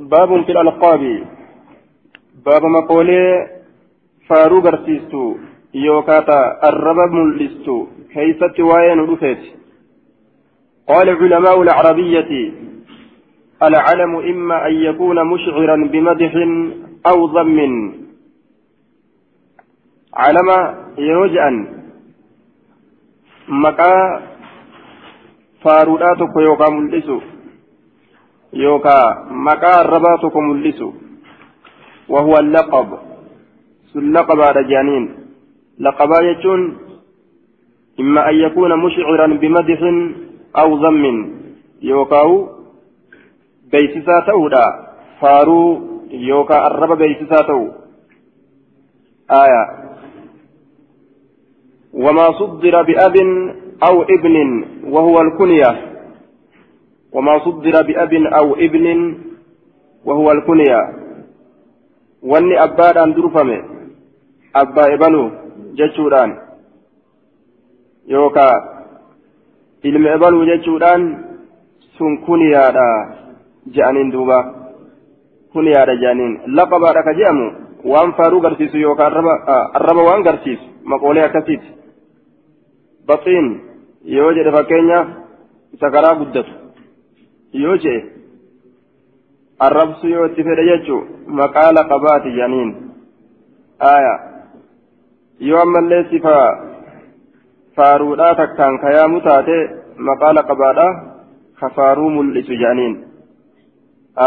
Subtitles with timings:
[0.00, 1.26] باب في الألقاب.
[2.46, 3.46] باب مقولي
[4.28, 5.36] فارو برسيستو
[5.74, 9.42] يوكاتا الرب ملستو كيست وين رفت
[10.88, 12.52] قال علماء العربية
[13.62, 16.32] العلم إما أن يكون مشعرا بمدح
[17.06, 17.58] أو ضم.
[20.14, 20.48] علم
[20.98, 21.46] يرجأ
[23.48, 24.22] مكا
[25.62, 27.20] فاروداتك يوكا ملسو
[28.52, 30.92] يوكا مكا الرباتك ملسو
[32.08, 32.98] وهو اللقب.
[33.92, 35.04] سلقب على جانين.
[35.78, 36.78] لقبا يجون
[38.00, 39.80] إما أن يكون مشعرا بمدح
[40.56, 41.04] أو ضم
[41.82, 42.48] يوكاو
[43.72, 44.66] بيسسا تؤدا
[45.20, 45.80] فارو
[46.10, 47.68] يوكا الرب بيسسا تو
[49.30, 49.64] آية.
[51.92, 53.16] وما صدر بأب
[53.88, 54.64] أو ابن.
[54.84, 55.89] وهو الكنية.
[57.12, 58.86] وما صدر بأب أو ابن
[60.04, 60.80] وهو الكنية
[62.22, 63.62] واني أباد أن درفمه
[64.56, 65.30] أبا إبنو
[65.74, 66.30] جتشوران
[68.08, 68.48] يوكا
[76.56, 77.46] laqabaadha ka je'amu
[77.84, 79.12] waan faaruu garsiisu yookaan
[79.74, 81.68] arraba waan garsiisu maqoolee akkasiiti
[83.06, 83.46] baxiin
[84.04, 85.08] yoo jedhe fakkeenyaaf
[85.74, 86.59] isa karaa guddatu
[87.52, 88.08] yoo jedhe
[89.66, 91.00] arrabsu yoo itti fedhe jechuu
[91.40, 92.70] maqaa laqabaati je'aniin
[93.92, 94.18] aayaa
[95.48, 96.46] yoo ammallee sifaa
[97.76, 99.58] faaruudhaa takkaan kayaamu taate
[100.08, 100.90] maqaa laqabaadhaa
[101.60, 102.98] kafaaruu mul'isu jedhaniin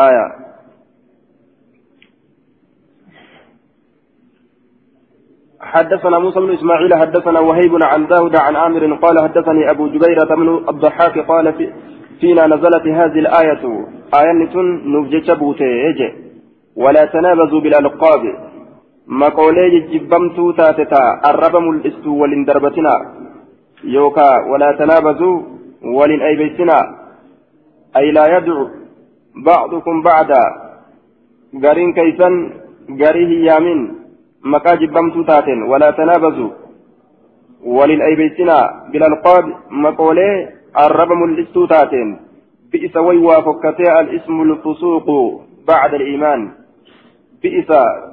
[0.04, 0.30] aayaa
[5.74, 10.66] حدثنا موسى بن اسماعيل حدثنا وهيب عن داود عن عامر قال حدثني ابو جبيرة بن
[10.70, 11.74] الضحاك قال في
[12.24, 13.64] فينا نزلت هذه الآية.
[14.20, 14.32] آية
[14.94, 16.10] نفجت بوتي
[16.84, 18.24] ولا تنابزوا بالألقاب.
[19.08, 21.04] ما قولي جبمتو تاتتا.
[21.30, 22.96] الرب ملئستو ولن دربتنا.
[23.84, 25.38] يوكا ولا تنابزوا
[25.98, 26.80] ولن أيبيتنا.
[27.98, 28.70] أي لا يدعو
[29.48, 30.44] بعضكم بعدا.
[31.64, 32.30] قرين كيسا
[33.02, 33.80] قريه يامين
[34.52, 35.60] مكا جبمتو تاتن.
[35.72, 36.52] ولا تنابزوا
[37.78, 38.58] ولن أيبيتنا.
[38.92, 39.46] بالألقاب.
[39.72, 40.32] مقولي
[40.78, 41.68] الرب ملستو
[42.72, 45.08] بئس ويوافقتي الاسم الفسوق
[45.68, 46.52] بعد الإيمان.
[47.44, 47.70] بئس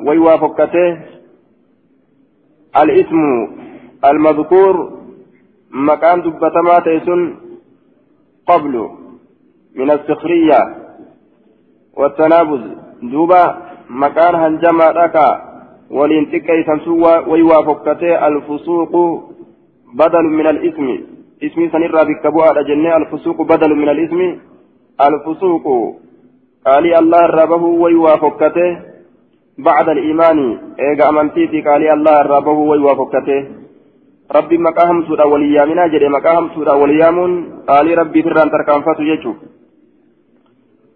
[0.07, 0.99] ويوافقتي
[2.83, 3.49] الاسم
[4.05, 4.93] المذكور
[5.71, 7.35] مكان دبتما تيسن
[8.49, 8.89] قبل
[9.77, 10.61] من السخرية
[11.97, 12.61] والتنابز.
[13.03, 13.57] دوبا
[13.91, 15.17] مكان هنجما لك
[15.91, 18.93] ولينتكي سنسوا ويوافقتي الفسوق
[19.95, 21.20] بدل من الاسم.
[21.47, 24.21] اسمي سنرى بكبوها جنة الفسوق بدل من الاسم
[25.09, 25.67] الفسوق
[26.67, 28.71] قال الله ربه ويوافقته
[29.69, 30.39] بعد الإيمان
[30.81, 33.41] إيجا أمنتيتي قال الله ربه ويوافقته
[34.37, 37.33] ربي مقاهم سورة وليامنا جري مقاهم سورة وليامون
[37.69, 39.33] قال ربي فران تركان فاتو يجو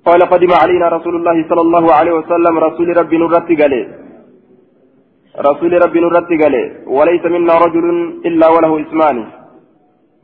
[0.07, 3.75] قال قدم علينا رسول الله صلى الله عليه وسلم رسول ربي نرت قال
[5.49, 6.55] رسول ربي نرت قال
[6.97, 7.87] وليس منا رجل
[8.29, 9.17] إلا وله اسمان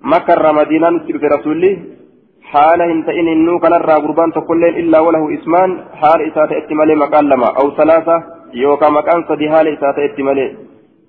[0.04, 1.78] مكر مدينة نسبة رسولي.
[2.42, 5.70] حال هنتئن إنو كان الرا قربان تقولين إلا وله إسمان.
[6.00, 8.16] حال إساتة اتمالي مكان أو ثلاثة.
[8.54, 10.56] يوكا مكان صدي حال اتمالي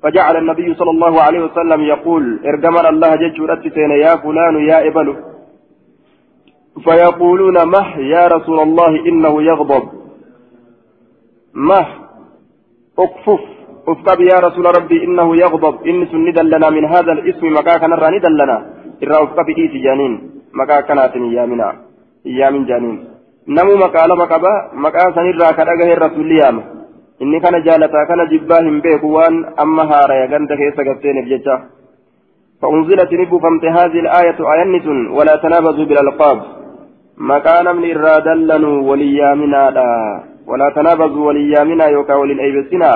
[0.03, 5.07] فجعل النبي صلى الله عليه وسلم يقول ارجمنا الله جج رتسين يا فلان يا إبل.
[6.83, 9.83] فيقولون مه يا رسول الله إنه يغضب.
[11.53, 11.87] مه
[12.99, 13.41] اكفف
[13.87, 15.75] افقب يا رسول ربي إنه يغضب.
[15.87, 18.57] إن سند لنا من هذا الاسم مكاكا نرى ند لنا
[19.03, 20.13] إرى افقب إيتي جانين
[20.53, 21.67] مكاكا ناتني يا منا
[22.25, 22.97] يا من جانين
[23.47, 24.53] نمو مكالا مكابا
[24.85, 26.63] مكاسا نرى كدقه الرسول يامه
[27.21, 31.55] inni kana jaalataa kana jibbaa hin beeku waan amma haaraya ganda keessa gatteenif jecha.
[32.61, 36.41] فأنزلت نبوفمت هذه الآية آية ولا تنابزوا بالألقاب
[37.17, 39.89] مكان من الرادلن وليامنا لا
[40.47, 42.91] ولا تنابزوا وليامنا يوكا وللأيبسنا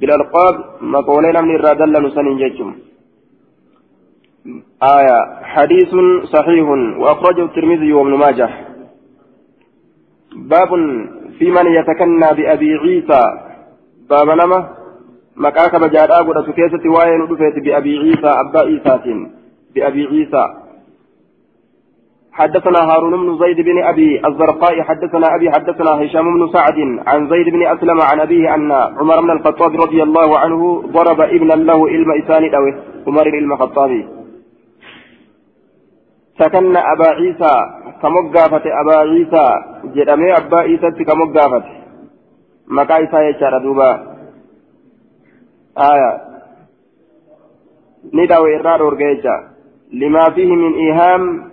[0.00, 2.70] بالألقاب مقولين من الرادلن سننججم
[4.82, 5.94] آية حديث
[6.24, 8.50] صحيح وأخرجه الترمذي وابن ماجه.
[10.36, 10.68] باب
[11.38, 13.22] في من يتكنى بأبي عيسى.
[14.10, 14.68] بابا نما
[15.36, 17.26] مكا كبجاد أقول أتكيسة وين
[17.64, 19.26] بأبي عيسى أبا عيسى
[19.74, 20.44] بأبي عيسى.
[22.32, 27.48] حدثنا هارون بن زيد بن أبي الزرقاء حدثنا أبي حدثنا هشام بن سعد عن زيد
[27.48, 32.12] بن أسلم عن أبيه أن عمر بن الخطاب رضي الله عنه ضرب ابنا له إلم
[32.12, 32.74] إسان أوه
[33.06, 34.19] عمر إلم الخطابي
[36.38, 37.54] سكن أبا عيسى
[38.02, 39.46] كمقافة أبا عيسى
[39.84, 41.64] جدمي أبا عيسى كمقافة
[42.68, 43.90] مكا عيسى يشار دوبا
[45.78, 46.20] آية
[48.14, 49.36] نداوي إرار ورقيجا
[49.92, 51.50] لما فيه من إيهام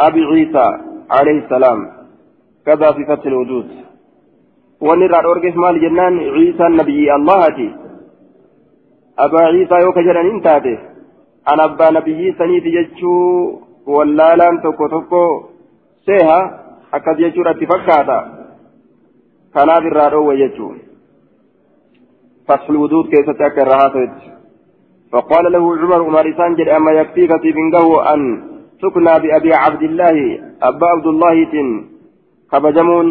[0.00, 0.66] أبي عيسى
[1.10, 1.90] عليه السلام
[2.66, 3.68] كذا في فتح الوجود
[4.80, 7.72] ونرى أورجس مال جنان عيسى النبي الله
[9.18, 10.78] أبا عيسى يوكا جنان انتاته
[11.52, 15.24] أنا أبا نبي سنيت جتشو واللالان توكو توكو
[16.06, 16.40] سيها
[16.94, 18.18] أكاد جتشو رتي فكاتا
[19.54, 20.68] كان هذا الرادو وجتشو
[22.48, 24.16] فتح الوجود كيف تأكل رهاتت
[25.12, 28.20] فقال له عمر عمر سانجل أما يكفيك في بنقه أن
[28.82, 30.16] سكنى بأبي عبد الله
[30.68, 31.68] أبا عبد الله تن
[32.52, 33.08] كبجمون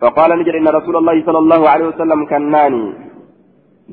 [0.00, 2.84] فقال نجر إن رسول الله صلى الله عليه وسلم كناني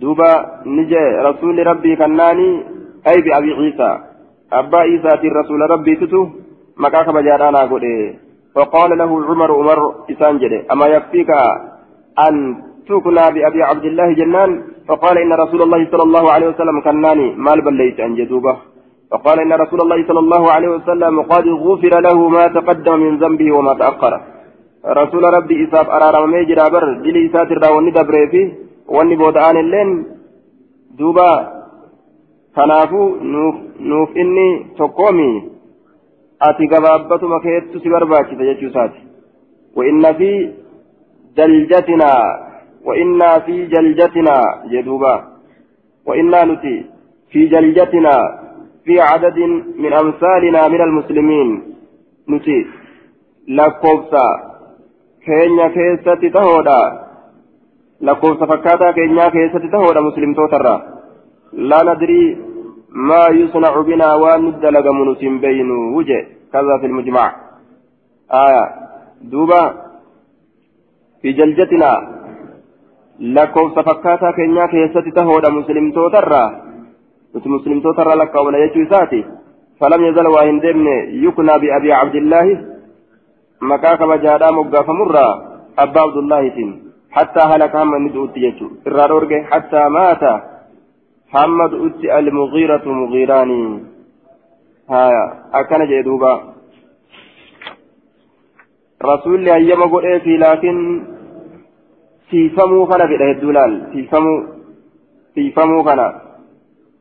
[0.01, 0.31] دوبا
[0.66, 2.50] نجي رسول ربي كناني
[3.10, 4.12] أي بأبي عيسى
[4.59, 6.21] أبا عيسى رسول ربي تتو
[6.83, 7.85] مكاك بجارانا قد
[8.55, 9.79] فقال له عمر عمر
[10.11, 11.29] إسان جده أما يكفيك
[12.25, 12.35] أن
[12.88, 14.51] تكنا بأبي عبد الله جنان
[14.88, 18.55] فقال إن رسول الله صلى الله عليه وسلم كناني مال بليت أن جدوبه
[19.11, 23.50] فقال إن رسول الله صلى الله عليه وسلم قد غفر له ما تقدم من ذنبه
[23.57, 24.13] وما تأخر
[25.01, 28.41] رسول ربي إساف أرارم ميجرا بر دلي إسات الراوني دبري في
[28.95, 29.89] واني بودعان اللين
[31.00, 31.29] دوبا
[32.55, 33.07] kanaafuu
[33.79, 34.47] nuuf inni
[34.77, 35.29] tokkoomi
[36.50, 39.13] ati gabaabbatuma keettu si barbaachisa jechuu isaati
[39.75, 40.53] وإن في
[41.38, 42.13] جلجتنا
[42.85, 44.35] وإنا في جلجتنا
[44.71, 45.15] جدوبا
[46.07, 46.85] وإنا نتي
[47.31, 48.15] في جلجتنا
[48.85, 49.38] في عدد
[49.83, 51.50] من أمثالنا من المسلمين
[52.29, 52.65] نتي
[53.47, 54.53] لكوبسا
[55.27, 56.79] keenya keessatti tahoodha
[58.07, 60.73] lakkoofsa fakkaataa keenyaa keessatti tahoodha muslimtootarra
[63.39, 66.19] yusnacu binaa waan nu dalagamu nus hin beynu wuje
[66.51, 67.33] kaza fi lmujmac
[68.29, 68.63] aya
[69.31, 69.61] duuba
[71.21, 71.97] fi jaljatinaa
[73.19, 76.44] lakkoofsa fakkaataa keenyaa keessatti tahoodha muslimtootarra
[77.33, 79.25] nuti muslimtootarra lakkaa'umna jechuu isaati
[79.79, 80.95] falam yazal waa hin deemne
[81.25, 82.57] yuknaa biabii cabdillaahi
[83.71, 85.33] maqaa kabajaadhaa moggaafamurraa
[85.85, 86.71] abbaa abdullaahitiin
[87.17, 90.33] hattaa halaka hamma inni du'utti jechu irraa dhoorge hattaa maata
[91.33, 93.80] almugiiratu mugiiraanii
[94.88, 95.24] haya
[95.59, 96.31] akkana jee duuba
[99.09, 100.81] rasuulli hayyama godheefi laakiin
[102.30, 104.39] siifamuu kana fedha hedduu laal siifamuu
[105.33, 106.07] siifamuu kana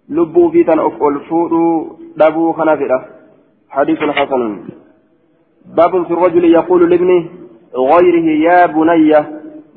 [0.08, 1.74] lubbuu fi tan of ol fuudhuu
[2.22, 3.04] dhabuu kana fedha
[3.68, 4.54] hadiisun hasanun
[5.66, 7.24] باب في الرجل يقول لابنه
[7.76, 9.12] غيره يا بني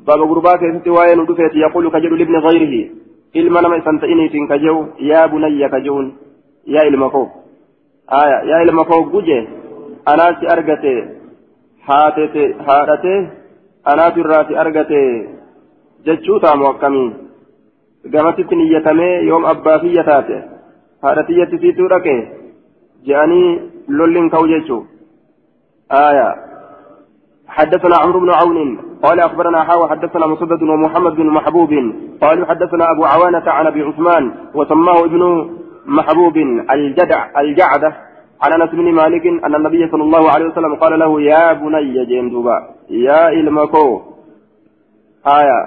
[0.06, 0.60] باب غرباك
[1.54, 2.90] يقول كجل لابن غيره
[3.36, 6.06] إلما نما سنتئني فين كجو يا بني كجون
[6.66, 7.24] يا إلمكو
[8.20, 9.38] آية يا إلمكو جوجي
[10.08, 10.94] أنا سي أرغتي
[11.88, 13.14] هاتتي هاتتي
[13.90, 15.00] أنا تراتي أرغتي
[16.06, 17.06] جتشوتا موكمي
[18.12, 20.36] gamasitti niyyatamee yoom abbaa kiyya taate?
[21.02, 22.14] Haadha tiyyatti siituu dhaqe
[23.06, 23.48] je'anii
[23.98, 24.96] lolliin ka'u jechuudha.
[25.92, 26.45] آية
[27.56, 31.70] حدثنا عمرو بن عون قال أخبرنا حاوى حدثنا مسدد ومحمد بن محبوب
[32.22, 35.22] قالوا حدثنا أبو عوانة عن أبي عثمان وسماه ابن
[35.86, 36.36] محبوب
[36.70, 37.96] الجدع الجعدة
[38.42, 42.56] عن أنس بن مالك أن النبي صلى الله عليه وسلم قال له يا بني جندوبا
[42.90, 44.02] يا إلمكو.
[45.26, 45.60] آية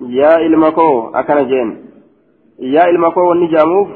[0.00, 1.76] يا إلمكو أكن جين.
[2.58, 3.88] يا إلمكو والنجاموف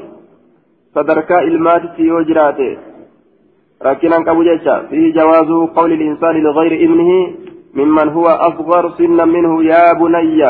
[0.95, 2.77] صدرك إلمات في وجراته.
[4.27, 7.33] قبو جيشا فيه جواز قول الإنسان لغير ابنه
[7.73, 10.41] ممن هو أصغر سنا منه يا بني.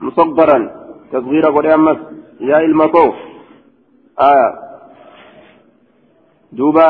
[0.00, 0.58] مصغرا.
[1.12, 1.98] تصغير أمس
[2.40, 3.06] يا المكو
[4.20, 4.50] آه
[6.52, 6.88] دوبا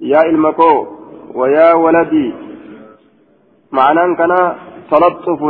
[0.00, 0.86] يا المكو
[1.34, 2.32] ويا ولدي.
[3.72, 4.32] معنى كان
[4.90, 5.42] تلطف.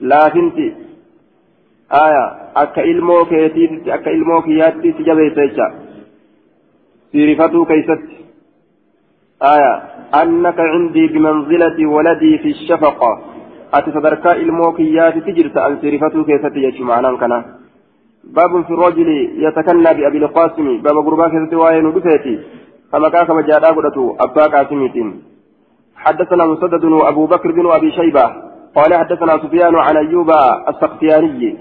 [0.00, 0.74] لكنتي
[1.92, 2.24] آية.
[2.56, 4.92] أكا إلمو أكا إلمو كياتي
[7.12, 8.02] سيرفتو كيست
[9.42, 9.82] آية
[10.22, 13.20] أنك عندي بمنزلة ولدي في الشفقة.
[13.74, 17.44] أتصدرك الموكيات تجرت أن سيرفتو كيست يجي معنا كنا.
[18.24, 19.08] باب في الرجل
[19.44, 20.66] يتكنى بأبي القاسم.
[20.82, 22.34] باب قربا كيست وين بفيتي
[22.92, 25.08] كما كاك مجادا قدتو أبا قاسميتين.
[25.96, 28.26] حدثنا مسدد وأبو بكر بن أبي شيبة.
[28.76, 30.30] قال حدثنا سفيان عن أيوب
[30.68, 31.56] السختياني.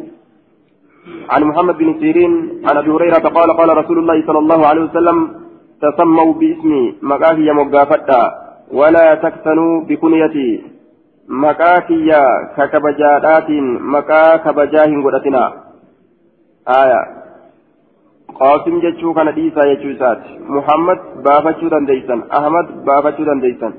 [1.29, 2.33] عن محمد بن سيرين
[2.67, 5.44] عن أبي هريرة قال قال رسول الله صلى الله عليه وسلم
[5.81, 8.21] تسموا باسمي مكاهي مقافتا
[8.71, 10.63] ولا تكتنوا بكنيتي
[11.29, 12.09] مكاكي
[12.57, 13.49] ككبجادات
[13.93, 15.53] مكا كبجاه قدتنا
[16.81, 17.01] آية
[18.35, 23.73] jechuu isaati muhammad baafachuu dandeeysan ahmad baafachuu dandeeysan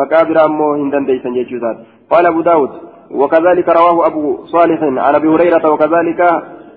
[0.00, 2.70] maqaa biraa immoo hin dandeeysan jechuu isaati qaala abu daawud
[3.10, 6.20] وكذلك رواه أبو صالح عن أبي هريرة وكذلك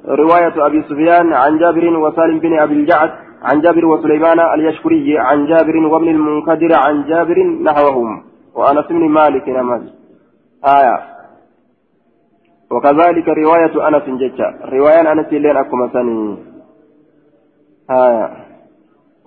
[0.07, 5.77] رواية أبي سفيان عن جابر وسالم بن أبي الجعد عن جابر وسليمان اليشكري عن جابر
[5.77, 8.23] وابن المنكدر عن جابر نحوهم
[8.55, 9.89] وأنس بن مالك نماذج.
[10.65, 10.97] آية.
[12.71, 16.37] وكذلك رواية أنس جتا رواية أنس لين أكما سني.
[17.91, 18.29] آية.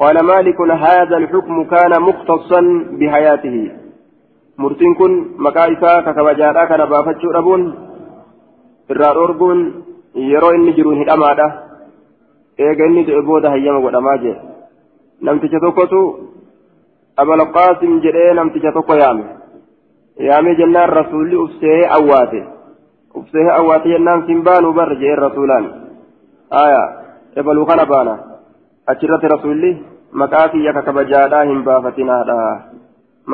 [0.00, 2.61] قال مالك هذا الحكم كان مختصا
[2.99, 3.71] بحياته.
[4.59, 7.62] مرتين كن مكايسا ككبجارا كان بافتشو ربون
[8.90, 11.72] إرار inni jiruun hidhamaadha
[12.59, 14.37] eega inni du'e booda hayyama godhamaa jee
[15.21, 16.01] namticha tokkotu
[17.17, 19.25] abalqaasim jedhee namticha tokko yaame
[20.29, 22.43] yaamee jennaan rasuulli ufseehee awwaate
[23.15, 25.71] ufseehee awwaate jennaan sin baanuu barre jeen rasuulaan
[26.65, 26.83] aya
[27.37, 28.19] ebaluu kana baana
[28.87, 29.73] achirratti rasuulli
[30.13, 32.39] maqaa kiyya ka kabajaadhaa hin baafatinaadha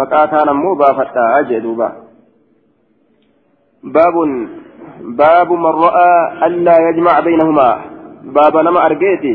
[0.02, 1.92] maqaa kaan ammoo baafadhaa jee duuba
[3.98, 4.32] baabun
[5.00, 6.12] باب من رأى
[6.46, 7.80] ألا يجمع بينهما
[8.36, 9.34] باب نما أرجيتي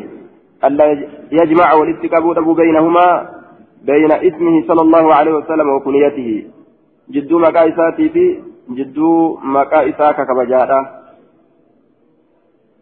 [0.66, 0.86] ألا
[1.32, 3.08] يجمع والاستقاب بينهما
[3.84, 6.30] بين اسمه صلى الله عليه وسلم وكنيته
[7.10, 8.26] جدو مكائساتي في
[8.70, 10.80] جدو مكائساك كبجارة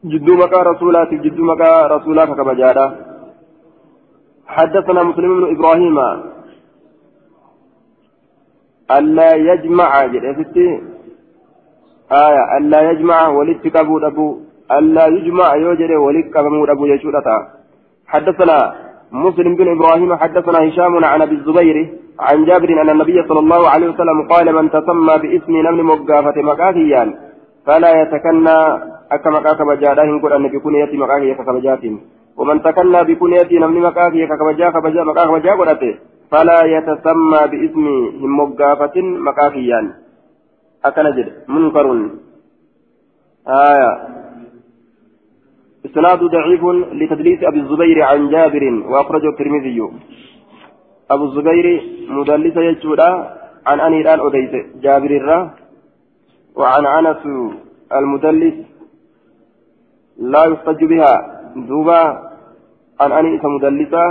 [0.05, 2.85] جدو مكا رسولاتي جدو مكا رسولاك كبجارة
[4.47, 5.97] حدثنا مسلم بن إبراهيم
[8.97, 10.67] ألا يجمع جريفتي
[12.11, 14.39] آية ألا يجمع كبو أبو
[14.77, 17.37] ألا يجمع يوجد ولدت كبو أبو يشودتا
[18.07, 18.57] حدثنا
[19.11, 21.77] مسلم بن إبراهيم حدثنا هشام عن أبي الزبير
[22.19, 27.03] عن جابر أن النبي صلى الله عليه وسلم قال من تسمى باسم نمل مقافة مكاهيا
[27.65, 28.57] فلا يتكنى
[29.11, 31.83] أكما كاكب جاده قل أن بكنية مكاهية ككبجات
[32.37, 35.93] ومن تكنى بكنية نمل مكاهية ككبجا كبجا مكاهية قلته
[36.31, 37.85] فلا يتسمى باسم
[38.39, 38.95] مقافة
[39.27, 39.81] مكاهيا
[40.85, 41.87] أكن جد منكر.
[43.47, 44.20] آية.
[45.85, 46.63] إسناد ضعيف
[46.99, 49.79] لتدليس أبي الزبير عن جابر وأخرجه الترمذي.
[51.11, 51.65] أبو الزبير
[52.09, 53.09] مدلس يجودا
[53.67, 55.39] عن أني الآن أديس جابر الرا
[56.59, 57.23] وعن أنس
[57.97, 58.57] المدلس
[60.33, 61.13] لا يحتج بها.
[61.55, 62.01] دوبا
[63.01, 64.03] عن أني مدلسة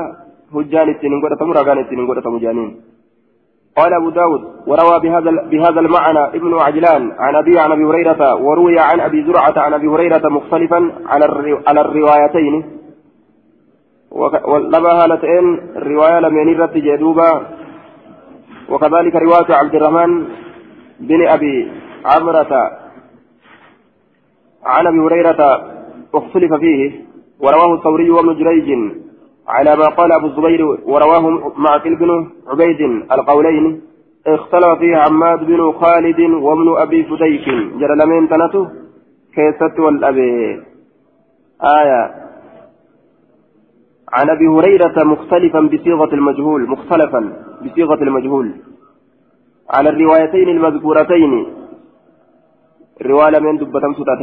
[0.55, 2.71] هجان التنين قد تمر أغاني التنين قد تمجانين
[3.77, 8.79] قال أبو داود وروى بهذا, بهذا المعنى ابن عجلان عن أبي عن أبي هريرة وروي
[8.79, 10.93] عن أبي زرعة عن أبي هريرة مختلفا
[11.67, 12.65] على الروايتين.
[14.45, 17.47] ولما هالتين الرواية لم ينرت جدوبا.
[18.69, 20.25] وكذلك رواية عبد الرحمن
[21.01, 21.73] بن أبي
[22.05, 22.71] عمرة
[24.65, 25.63] عن أبي هريرة
[26.15, 27.05] أختلف فيه.
[27.41, 28.69] ورواه الثوري وابن جريج.
[29.49, 32.81] على ما قال أبو الزبير ورواه معقل بن عبيد
[33.13, 33.83] القولين
[34.27, 37.47] اختلف فيه عماد بن خالد وابن أبي فديك.
[37.81, 38.69] جرى لمن تنته
[39.35, 40.63] كيست والأبي.
[41.63, 42.03] آية.
[44.13, 47.33] عن أبي هريرة مختلفا بصيغة المجهول مختلفا
[47.65, 48.53] بصيغة المجهول.
[49.71, 51.47] على الروايتين المذكورتين.
[53.03, 54.21] رواية من سودات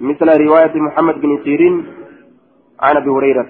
[0.00, 1.86] مثل رواية محمد بن سيرين
[2.80, 3.46] عن أبي هريرة.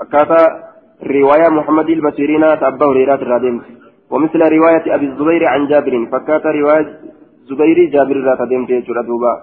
[0.00, 0.70] فكاتا
[1.02, 3.64] رواية محمد البصيرين أبا هريرة الرادمت
[4.10, 7.00] ومثل رواية أبي الزبير عن جابر فكات رواية
[7.48, 8.70] زبير جابر الرادمت
[9.08, 9.34] دوبا.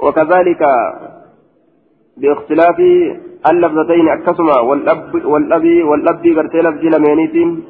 [0.00, 0.62] وكذلك
[2.16, 2.78] باختلاف
[3.50, 7.64] اللفظتين أكسما والأب والأبي والأبي برتي لفظ لمينيتين.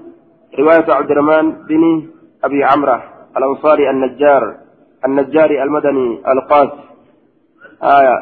[0.59, 2.03] رواية عبد الرحمن بن
[2.45, 3.03] أبي عمرة
[3.37, 4.55] الأنصاري النجار
[5.07, 6.71] النجاري المدني القاس
[7.83, 8.17] آية.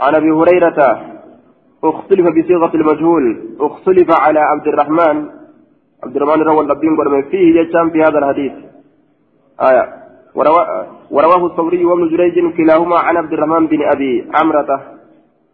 [0.00, 1.10] عن أبي هريرة
[1.84, 3.24] اختلف بصيغة المجهول.
[3.60, 5.16] اختلف على عبد الرحمن.
[6.04, 8.52] عبد الرحمن روى اللبين قرم فيه يجام في هذا الحديث.
[9.60, 9.84] آية.
[11.10, 14.80] ورواه الثوري وابن جريج كلاهما عن عبد الرحمن بن أبي عمرة.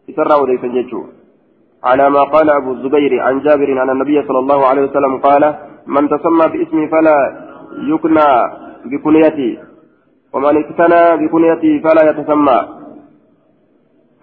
[0.08, 1.04] يسرى وليس يجو
[1.84, 5.54] على ما قال أبو الزبير عن جابر أن النبي صلى الله عليه وسلم قال
[5.86, 7.18] من تسمى باسمي فلا
[7.92, 8.28] يكنى
[8.84, 9.58] بكنيتي
[10.32, 12.75] ومن اكتنى بكنيتي فلا يتسمى.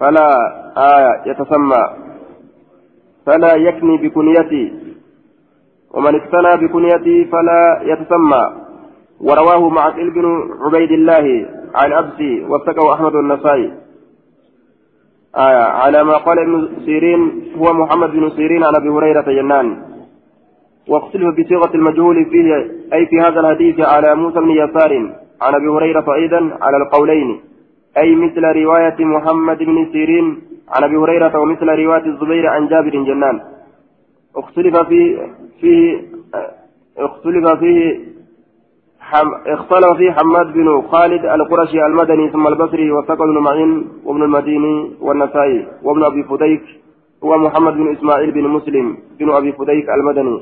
[0.00, 0.28] فلا
[0.76, 1.84] آية يتسمى.
[3.26, 4.72] فلا يكني بكنيتي.
[5.94, 8.52] ومن اقتنى بكنيتي فلا يتسمى.
[9.20, 13.72] ورواه معقل بن عبيد الله عن أبسي وثقه أحمد النسائي.
[15.36, 19.82] آية على ما قال ابن سيرين هو محمد بن سيرين عن أبي هريرة جنان
[20.88, 22.54] واختلف بصيغة المجهول فيه
[22.92, 24.92] أي في هذا الحديث على موسى بن يسار
[25.42, 27.40] عن أبي هريرة أيضا على القولين.
[27.98, 33.40] أي مثل رواية محمد بن سيرين عن أبي هريرة ومثل رواية الزبير عن جابر جنان.
[34.36, 36.02] اختلف في فيه
[36.98, 37.98] اختلف فيه
[39.46, 45.66] اختلف فيه حماد بن خالد القرشي المدني ثم البصري وثقل بن معين وابن المديني والنسائي
[45.82, 46.62] وابن أبي فديك
[47.24, 50.40] هو محمد بن إسماعيل بن مسلم بن أبي فديك المدني.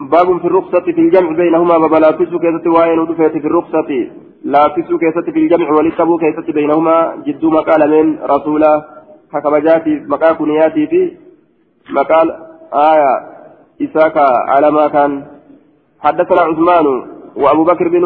[0.00, 4.10] باب في الرخصة في الجمع بينهما ببلا تسو كيست وين ودفيت في الرخصة.
[4.44, 8.84] لا تسو كيست في الجمع ولتبو كيست بينهما جدو مقال من رسولا
[9.32, 11.12] حكبجاتي مقا كنياتي في
[11.90, 12.26] مقال
[12.74, 13.14] آية
[13.82, 15.24] إساكا على ما كان
[16.00, 16.86] حدثنا عثمان
[17.36, 18.04] وأبو بكر بن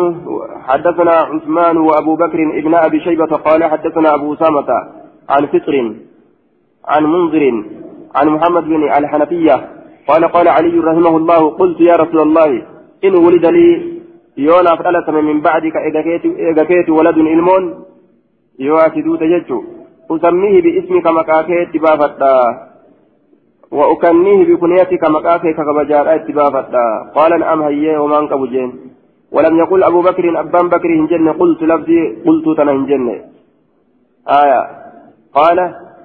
[0.68, 4.68] حدثنا عثمان وأبو بكر ابن أبي شيبة قال حدثنا أبو أسامة
[5.28, 5.94] عن فطر
[6.84, 7.64] عن منذر
[8.14, 9.68] عن محمد بن الحنفية
[10.08, 12.62] قال قال علي رحمه الله قلت يا رسول الله
[13.04, 13.95] إن ولد لي
[14.38, 15.76] يونا فلت من بعدك
[16.50, 17.64] إذا كيت ولد إلمون
[18.58, 19.58] يواتدو تججو
[20.10, 22.34] أسميه باسمك مكاكيت بافتا
[23.70, 28.70] وأكنيه بكنيتك مكاكيك كبجار اتبافتا قال نعم هي وما انقب جين
[29.32, 33.08] ولم يقل أبو بكر أبان بكر هنجن قلت لفظي قلت تنا هنجن
[34.40, 34.60] آية
[35.38, 35.58] قال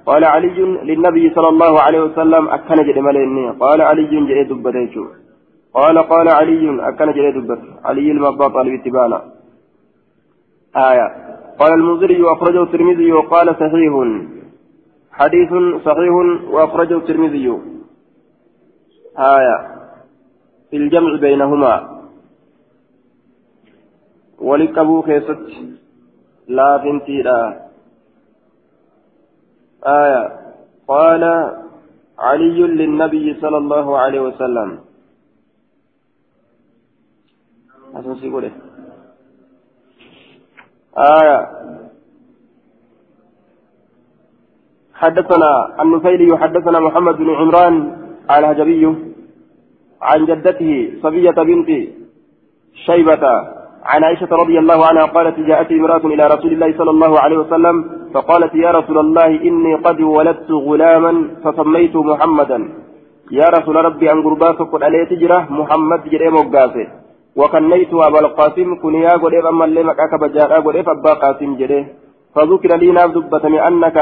[0.06, 0.58] قال علي
[0.88, 5.04] للنبي صلى الله عليه وسلم أكن جد مليني قال علي جئ دبتيشو
[5.74, 9.22] قال قال علي أكن جئ دبت علي المبا طالب اتبانا
[10.76, 11.06] آية.
[11.58, 13.92] قال المنذري وأخرجه الترمذي وقال صحيح.
[15.12, 15.52] حديث
[15.84, 16.14] صحيح
[16.50, 17.58] وأخرجه الترمذي.
[19.18, 19.56] آية.
[20.70, 22.02] في الجمع بينهما.
[24.38, 25.46] ولكبو كيست
[26.48, 27.62] لا فنتي لا
[29.86, 30.24] آية.
[30.88, 31.24] قال
[32.18, 34.78] علي للنبي صلى الله عليه وسلم.
[40.98, 41.48] آية؟
[44.94, 47.74] حدثنا النفيلي حدثنا محمد بن عمران
[48.30, 48.94] الهجبي
[50.02, 51.70] عن جدته صبية بنت
[52.86, 53.24] شيبة
[53.84, 57.76] عن عائشة رضي الله عنها قالت جاءت امرأة إلى رسول الله صلى الله عليه وسلم
[58.14, 62.58] فقالت يا رسول الله إني قد ولدت غلاما فسميت محمدا.
[63.30, 67.01] يا رسول ربي أن قرباك قد عليه تجرة محمد جري مقاسي
[67.36, 71.80] وكنيت أبا القاسم كنيا قريب أما اللي مكاك بجاء قريب أبا قاسم جري
[72.34, 73.98] فذكر لي ناب دبتمي أنك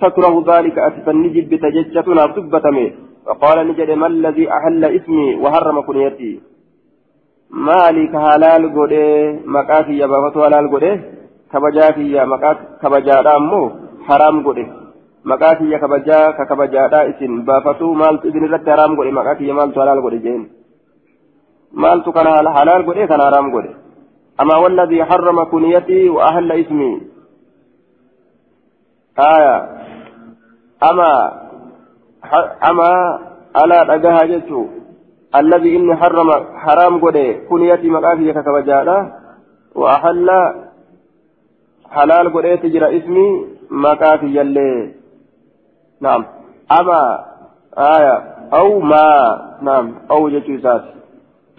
[0.00, 2.86] تكره ذلك أتفني جب تججة ناب دبتمي
[3.26, 6.32] فقال نجد ما الذي أحل اسمي وحرم كنيتي
[8.12, 10.92] ka halaal godhee maqaa kiyya baafatu halaal godhe
[11.52, 13.72] kabajaa kiyya maqaa kabajaadha ammoo
[14.08, 14.64] haraam godhe
[15.24, 19.80] maqaa kiyya kabajaa ka kabajaadha isin baafatu maaltu isin irratti haraam godhe maqaa kiyya maaltu
[19.82, 20.42] halaal godhe jeen
[21.72, 23.80] maaltu kana halaal godhe kana haraam godhe?
[24.40, 27.02] أما والذي حرم كنيتي وأهل اسمي
[29.18, 29.56] آية
[30.90, 31.32] أما
[32.70, 33.18] أما
[33.64, 34.66] ألا أجاها جتو
[35.36, 39.12] الذي إني حرم حرام قده كنيتي مقافي ككبجالا
[39.74, 40.28] وأحل
[41.90, 44.94] حلال قده تجرى اسمي مقافي يلي
[46.00, 46.24] نعم
[46.80, 47.24] أما
[47.78, 48.16] آية
[48.52, 49.06] أو ما
[49.62, 50.84] نعم أو جتوسات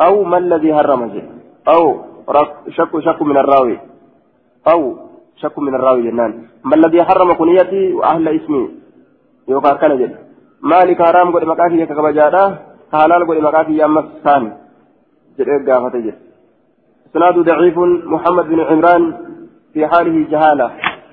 [0.05, 1.01] أو ما الذي حرم
[1.67, 1.83] أو
[2.77, 3.79] شك شك من الراوي.
[4.71, 4.81] أو
[5.41, 6.31] شك من الراوي جنان.
[6.63, 8.63] ما الذي حرم كنيتي وأهل اسمي؟
[9.47, 10.15] يوقع كان جل
[10.61, 12.43] مالك حرام قد مقافي ككبجالا
[12.93, 14.43] حلال قولي مقاتي يا مسان
[15.37, 16.13] جريك قافة جر
[17.07, 17.77] إسناد ضعيف.
[18.13, 19.03] محمد بن عمران
[19.73, 20.67] في حاله جهالة.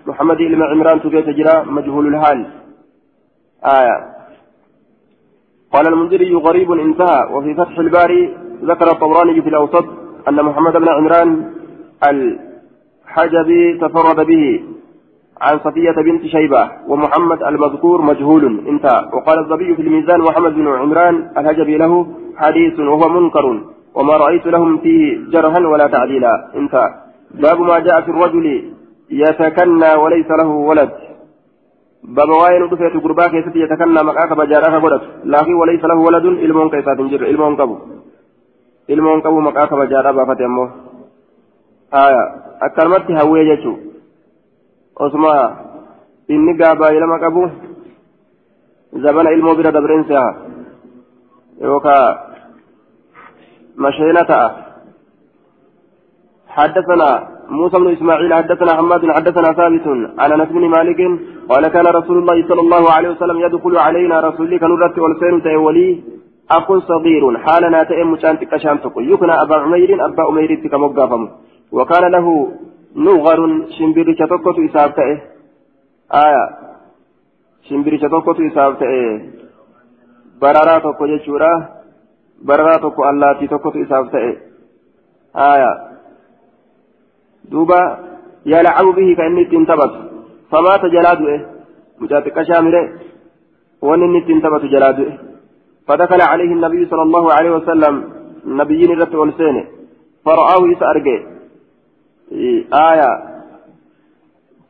[0.07, 2.41] محمد بن عمران تبيت جرا مجهول الحال.
[3.65, 3.97] آية.
[5.73, 7.21] قال المنذري غريب انتهى.
[7.33, 9.85] وفي فتح الباري ذكر الطبراني في الأوسط
[10.29, 11.51] أن محمد بن عمران
[12.11, 14.63] الحجبي تفرد به
[15.41, 18.69] عن صفية بنت شيبة ومحمد المذكور مجهول.
[18.69, 23.63] انتهى وقال الظبي في الميزان محمد بن عمران الهجبي له حديث وهو منكر
[23.95, 26.51] وما رأيت لهم فيه جرها ولا تعديلا.
[26.57, 26.95] انتهى
[27.35, 28.73] باب ما جاء في الرجل
[29.11, 30.91] يتكنى وليس له ولد.
[32.05, 37.23] باب واين دفعت قرباك يتكنى مكاك بجارك ولد لكن وليس له ولد إلمون كيف تنجر
[38.91, 40.65] المون كبو مكاك بجارك بافت يمو
[41.95, 42.23] آية
[42.63, 43.89] أكرمت هوية جتشو
[45.05, 45.33] osuma
[46.29, 47.43] inni gaabaa lama qabu
[49.03, 50.21] zabana ilmoo bira dabreensa
[51.61, 52.07] yookaa
[53.77, 54.49] masheena ta'a.
[56.59, 57.09] حدثنا
[57.49, 59.87] موسى بن اسماعيل حدثنا حماد حدثنا ثابت
[60.19, 61.01] عن انس بن مالك
[61.51, 65.89] قال كان رسول الله صلى الله عليه وسلم يدخل علينا رسول الله كنورة والسين تيولي
[66.51, 71.29] أخ صغير حالنا تأم شانتك شانتك يكنى أبا عمير أبا عمير تكمقافم
[71.73, 72.27] وكان له
[72.97, 73.41] نغر
[73.79, 75.17] شمبرك تكوت إساب تأه
[76.25, 76.69] آية
[77.69, 79.01] shimbiricha tokkotu isaaf ta'e
[80.41, 81.51] bararaa tokko jechuudha
[82.51, 84.31] bararaa tokko allaattii tokkotu isaaf ta'e
[85.41, 85.71] haya
[87.51, 87.81] duuba
[88.53, 89.99] yalacabu bihi ka inni ittiin taphatu
[90.51, 91.37] famaata jalaa du'e
[92.01, 92.63] mucaa xiqqashaa
[95.89, 98.05] فدخل عليه النبي صلى الله عليه وسلم
[98.47, 99.65] نبيين رت والسين
[100.25, 101.19] فرآه يسأرجه
[102.91, 103.11] آية.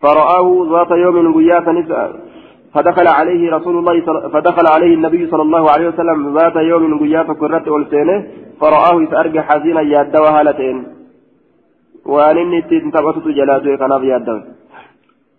[0.03, 1.65] فرآه ذات يوم قياس
[2.75, 7.69] فدخل عليه رسول الله فدخل عليه النبي صلى الله عليه وسلم ذات يوم قياس كرت
[7.69, 8.09] والسين
[8.61, 10.87] فرآه يسأرجه حزينا يادوا هالتين
[12.07, 14.41] وأن إني تنتبهت جلاده كان يادوا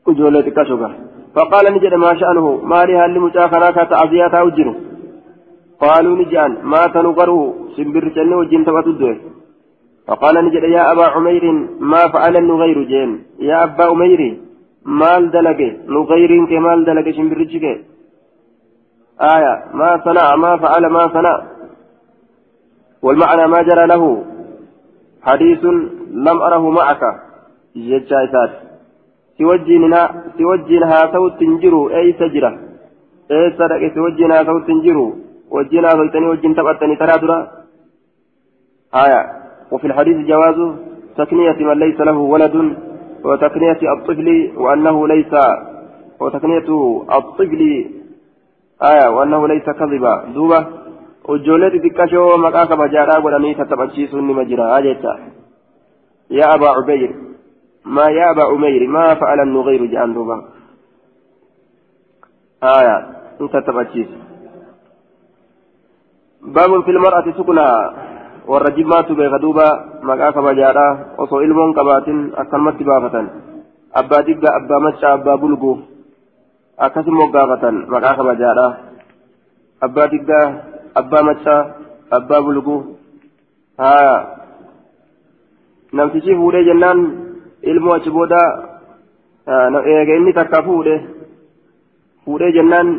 [0.08, 0.89] وجولة كشوكا
[1.36, 4.88] فقال نجد ما شأنه؟ ما لها اللي مجاخنا كتعزيات أوجنه
[5.85, 7.40] قالوا نجان ما تنقره
[7.77, 9.16] سنبر جنة وجن تبتدوه
[10.07, 11.44] فقال نجد يا أبا عمير
[11.90, 13.11] ما فعل النغير جين
[13.49, 14.20] يا أبا عمير
[15.01, 17.77] مال دلقه نغير كمال دلقه سنبر جكه
[19.35, 21.37] آية ما صنع ما فعل ما صنع
[23.05, 24.03] والمعنى ما جرى له
[25.29, 25.62] حديث
[26.27, 27.03] لم أره معك
[27.77, 28.53] جتشايتات
[29.38, 32.51] siwajjiin haasawutti hin jiru eeysa jira
[33.38, 35.07] eessa dhaqe siwajjiin haasawutti hin jiru
[35.52, 37.40] haasoytanii wajjiin taphattanii taraa dura.
[38.96, 39.22] آية
[39.72, 40.76] وفي الحديث جواز
[41.18, 42.78] تكنية من ليس له ولد
[43.24, 45.34] وتكنية الطفل وأنه ليس
[46.20, 46.68] وتكنية
[47.18, 47.86] الطفل
[48.84, 50.68] آية وأنه ليس كذبا دوبة
[51.30, 55.20] وجولت تكشو مكاك بجارا ولني تتبشيس مجرى آجتا
[56.32, 57.16] يا أبا عبير
[57.86, 60.44] ما يا أبا عمير ما فعل النغير جان دوبا
[62.64, 62.98] آية
[63.42, 63.56] انت
[66.41, 67.25] باب في المرأة
[68.86, 69.67] ما تبيغ دوبا
[70.04, 73.28] مقاك بجارا وصو علمون قباتين أكلمت بافة.
[73.95, 75.78] أبا دقا أبا مشا أبا بلغو
[76.80, 78.67] أكسم وقافة مقاك بجارا
[79.84, 80.41] أبا دقا
[80.97, 81.56] أبا مشا
[82.13, 82.78] أبا بلغو
[83.80, 83.95] ها.
[85.93, 86.99] نمتشي فولي جنان
[88.15, 88.41] booda
[89.86, 90.95] eega inni takka fuudhe
[92.23, 92.89] fuudhee jennaan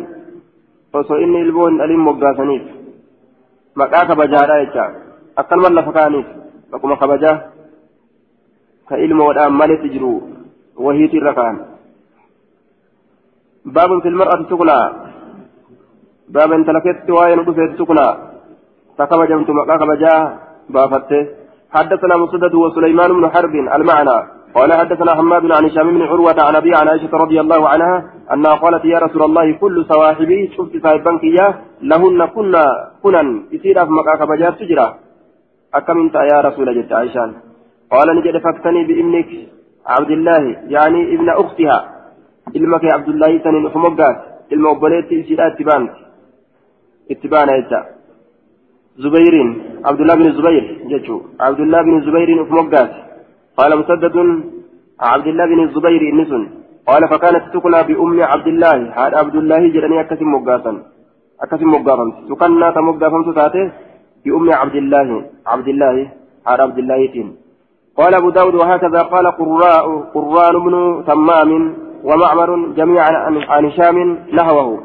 [0.92, 2.79] osoo inni ilmoo hin dhalin moggaasaniif
[3.76, 4.84] maqaa kabajaadha jecha
[5.36, 6.26] akkanuma lafa kaaniif
[6.70, 7.36] bakkuma kabajaa
[8.88, 10.12] ka ilmoodhaan maletti jiru
[10.86, 11.56] wahiiti irra kaan
[13.74, 14.84] baabun filmar'ati tuqlaa
[16.34, 18.12] baaba intalakeetti waa'ee nu dhufeetti tuqlaa
[18.96, 20.20] ta kabajamtu maqaa kabajaa
[20.74, 21.20] baafatte
[21.70, 24.18] حدثنا مسدد وسليمان بن حرب المعنى
[24.54, 27.94] قال حدثنا حماد عن هشام بن عروة عن أبي عن عائشة رضي الله عنها
[28.32, 31.46] أنها قالت يا رسول الله كل صواحبي شفت صاحب بنكية
[31.82, 32.64] لهن كنا
[33.02, 34.88] كنا يصير في مكاك بجار تجرى
[35.74, 37.32] أكم انت يا رسول جد عائشة
[37.92, 39.30] قال نجد فاكتني بابنك
[39.86, 40.42] عبد الله
[40.76, 42.00] يعني ابن أختها
[43.44, 44.16] sanin uf moggaas.
[44.50, 46.00] Ilma obboleetti isiidha itti baanti.
[47.12, 47.80] Itti baana jecha
[49.02, 49.50] zubairin
[49.84, 51.20] abdullah bin zubair jechuu.
[51.38, 52.90] Abdullah bin zubairin uf moggaas.
[53.58, 54.16] قال مسدد
[55.00, 56.42] عبد الله بن الزبير النسن
[56.88, 60.72] قال فكانت تكنى بأم عبد الله هذا عبد الله جرني أكسم مقاسا
[61.42, 63.62] أكسم مقاسا تكنى تمقاسا تاتي
[64.24, 65.08] بأم عبد الله
[65.46, 65.96] عبد الله
[66.48, 67.36] هذا عبد الله تين
[67.96, 71.74] قال أبو داود وهكذا قال قراء قران بن تمام
[72.04, 73.12] ومعمر جميعا
[73.48, 74.80] عن هشام نحوه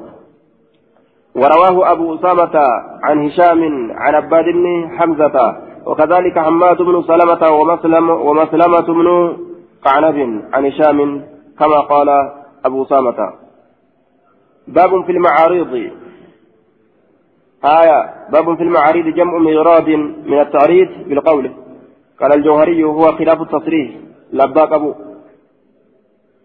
[1.36, 2.56] ورواه أبو أسامة
[3.04, 9.38] عن هشام عن عباد بن حمزة وكذلك حماد بن سلمة ومسلم ومسلمة بن
[9.86, 11.22] قعنب عن هشام
[11.60, 12.10] كما قال
[12.66, 13.34] أبو أسامة
[14.68, 15.92] باب في المعاريض
[17.64, 19.90] آية باب في المعاريض جمع ميراد
[20.26, 21.52] من التعريض بالقول.
[22.20, 23.92] قال الجوهري هو خلاف التصريح.
[24.34, 24.94] لباك أبو.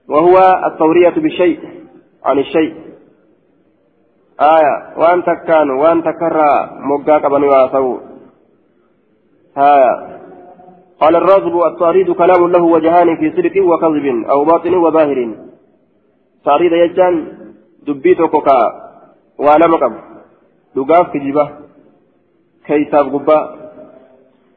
[0.09, 1.61] وهو التورية بالشيء
[2.25, 2.75] عن الشيء.
[4.41, 7.99] آية وأن تكان وأن تكرى مقاك بني واسو.
[9.59, 10.21] آية
[11.01, 15.35] قال الراغب التعريض كلام له وجهان في صدق وكذب أو باطن وظاهر.
[16.45, 17.15] تعريض يجان
[17.87, 18.61] دبيتو كوكا
[19.39, 20.10] وأنا مقب
[20.77, 21.51] لقاف كجبة
[22.67, 23.57] كيساب قبا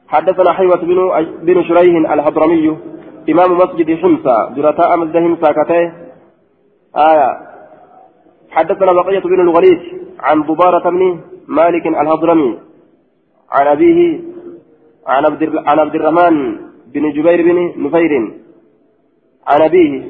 [0.07, 0.97] حدثنا حيوة بن
[1.41, 2.77] بن شريح الحضرمي
[3.29, 5.91] إمام مسجد حمصة جرتاء مسجد حمصة كتاه.
[6.95, 7.53] آية.
[8.51, 9.81] حدثنا بقية بن الوليد
[10.19, 12.59] عن ضبارة بن مالك الهضرمي
[13.51, 14.21] عن أبيه
[15.07, 16.57] عن عبد عن عبد الرحمن
[16.93, 18.33] بن جبير بن نفير
[19.47, 20.03] عن أبيه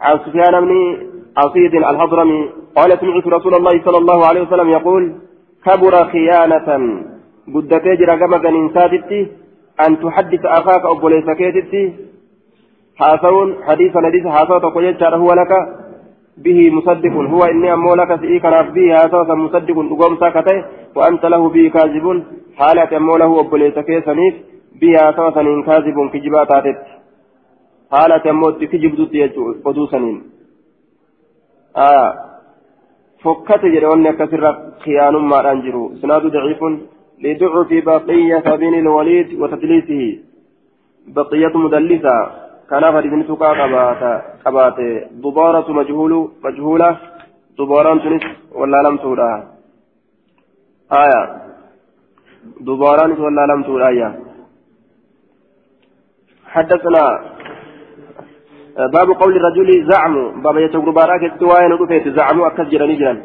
[0.00, 0.72] عن سفيان بن
[1.36, 5.12] عصيد الهضرمي قال سمعت رسول الله صلى الله عليه وسلم يقول
[5.64, 6.68] كبر خيانة.
[7.54, 8.56] قدتي جرى كما كان
[9.86, 11.92] أن تحدث أخاك أبو ليس كيتتي
[12.96, 15.52] حاسون حديثا حديث حاسوت قيت هو لك
[16.44, 20.64] به مصدق هو إني أمو لك سئي كناف به هذا مصدق أقوم ساكته
[20.96, 22.24] وأنت له به كاذب.
[22.56, 24.34] حالة أمو له أبليس كيسنيف
[24.80, 26.78] به هذا إن كاذب كجبا تاتت.
[27.92, 29.26] حالة أمو تكجب دوتي
[29.64, 30.22] قدوسنين
[31.76, 32.27] آه.
[33.22, 34.42] فكت جرون كسر
[34.84, 36.60] خيان ما أنجروا سناد ضعيف.
[37.24, 40.02] لضعف بقية بن الوليد وتدليسه.
[41.06, 42.16] بقية مدلسة.
[42.70, 43.52] كان فريدين سكا
[44.44, 44.78] قبات
[45.24, 46.12] دبارة مجهول
[46.44, 46.90] مجهولة.
[47.58, 48.24] دبارة تنس
[48.58, 49.32] ولا لم تورا
[50.92, 51.22] آية.
[52.60, 54.08] دبارة ولا لم تورا آية.
[56.46, 57.04] حدثنا
[58.78, 60.42] باب قول الرجل زعم.
[60.42, 62.90] باب يتغر باراك استواين ودفت زعموا أكس جران.
[62.98, 63.18] جران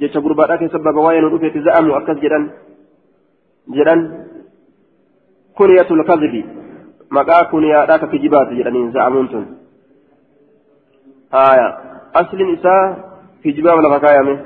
[0.00, 2.50] يتغر باراك سبب واين ودفت زعموا أكس جران.
[3.68, 3.98] جران.
[5.58, 6.34] كنية الكذب.
[7.10, 9.26] مقا كنية ذاك كجبات جرانين زعمون
[11.34, 11.68] آية.
[12.20, 12.82] أصل إساء
[13.44, 14.36] كجبا ولا فكايمه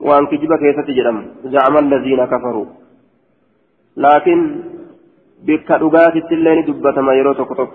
[0.00, 2.66] وأن كجبا كيسة جرم زعم الذين كفروا.
[3.96, 4.38] لكن
[5.46, 7.72] بك رقات التلين دبة ما يروتك تك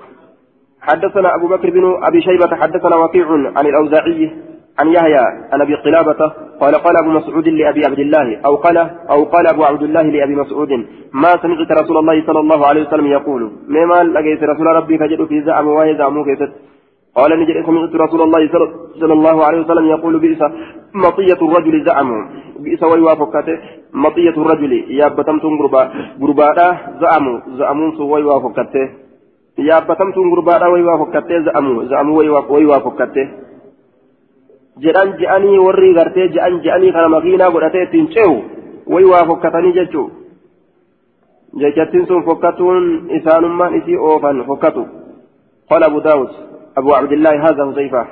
[0.88, 4.32] حدثنا أبو بكر بن أبي شيبة حدثنا وكيع عن الأوزاعي
[4.80, 8.78] عن يحيى عن أبي قلابة قال قال أبو مسعود لأبي عبد الله أو قال
[9.12, 10.69] أو قال أبو عبد الله لأبي مسعود
[11.13, 15.41] ما سمعت رسول الله صلى الله عليه وسلم يقول مما لقيت رسول ربي فجد في
[15.41, 16.52] زعم وهي زعمه كيست
[17.15, 18.50] قال نجد سمعت رسول الله
[19.00, 20.41] صلى الله عليه وسلم يقول بئس
[20.93, 22.10] مطية الرجل زعم
[22.60, 23.58] بئس ويوافقته
[23.93, 27.26] مطية الرجل يا بتمتم غربا غربا زعم
[27.60, 29.06] زعمون سوى ويوافقته
[29.57, 33.29] yaabbatamtuun gurbaadha wayi waa fokkattee za'amu za'amu wayi waa fokkatte
[34.79, 38.37] jedhan je'anii warri gartee je'an je'anii kana makiinaa godhatee ittiin ce'u
[38.93, 40.11] wayi waa fokkatanii jechuu
[41.59, 44.85] jechattiin sun fokkatuun isaanummaan isii oofan fokkatu
[45.71, 46.29] قال أبو داود
[46.77, 48.07] أبو عبد الله هذا حذيفة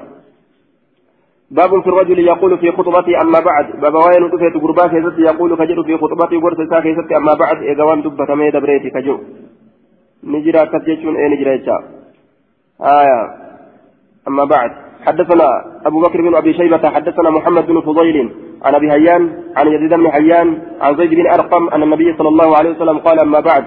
[1.51, 5.83] باب في الرجل يقول في خطبته أما بعد باب وين دفيت قربا كيست يقول كجر
[5.83, 8.89] في خطبته ورثة كيست أما بعد إذا دبة ميد بريتي
[10.25, 11.79] كجو نجرى كثيرون اي نجرى
[12.81, 13.45] آية
[14.27, 14.71] أما بعد
[15.05, 15.47] حدثنا
[15.85, 18.31] أبو بكر بن أبي شيبة حدثنا محمد بن فضيل
[18.63, 22.57] عن أبي هيان عن يزيد بن حيان عن زيد بن أرقم أن النبي صلى الله
[22.57, 23.65] عليه وسلم قال أما بعد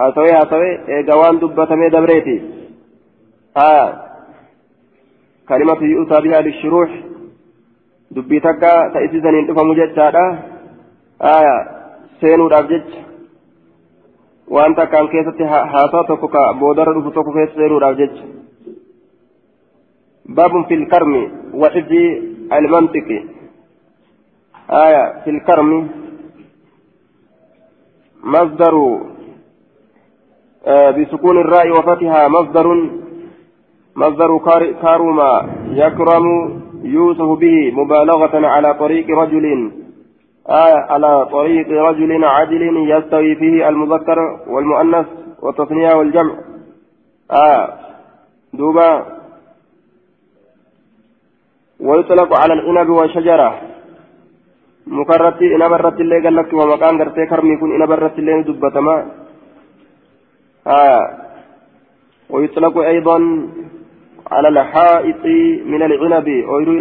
[0.00, 2.42] هاسوي هاسوي جوان دبة مي دبريتي
[3.56, 4.06] آه
[5.48, 6.90] كلمة يؤتى بها للشروح
[8.10, 10.38] دبي تكا تأسيسا تفهم جتشا
[11.22, 11.56] آية
[12.20, 13.05] سينو رابجتش
[15.72, 18.24] haasaa tokko ka boodarra dhufu tokko keessa seenuudhaaf jecha
[20.36, 21.22] baabun fil karmi
[21.62, 22.02] wa xifdi
[22.50, 23.18] almantiqi
[24.68, 25.80] aya fil karmi
[28.26, 28.74] مصدر
[30.66, 32.66] بسكون الراء وفتحها مصدر
[33.96, 34.38] مصدر
[34.82, 35.32] كارما
[35.82, 36.26] يكرم
[36.84, 39.72] يوسف به مبالغة على طريق رجل
[40.50, 45.06] آية على طريق رجل عدل يستوي فيه المذكر والمؤنث
[45.42, 46.34] والتصنيع والجمع.
[47.32, 47.68] آية
[48.54, 49.06] دوبا.
[51.80, 53.60] ويطلق على العنب والشجرة.
[54.86, 59.06] مكررتي إن برت اللي قال لك ومكان قرتي كرمي يكون إن برت اللي دبتما
[60.66, 61.00] آية
[62.30, 63.18] ويطلق أيضا
[64.30, 65.24] على الحائط
[65.66, 66.28] من العنب.
[66.48, 66.72] ويرو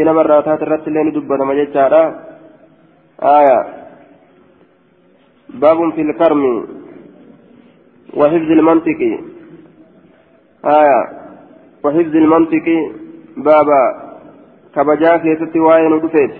[0.00, 2.33] إن برات الرت اللي دبتما جتارا
[3.22, 3.84] آية.
[5.48, 6.66] باب في الكرم
[8.14, 9.20] وحفظ المنطق.
[10.64, 11.00] آية.
[11.84, 12.92] وحفظ المنطق.
[13.36, 13.82] بابا
[14.74, 16.34] كبجا كيستي واين ودفيت.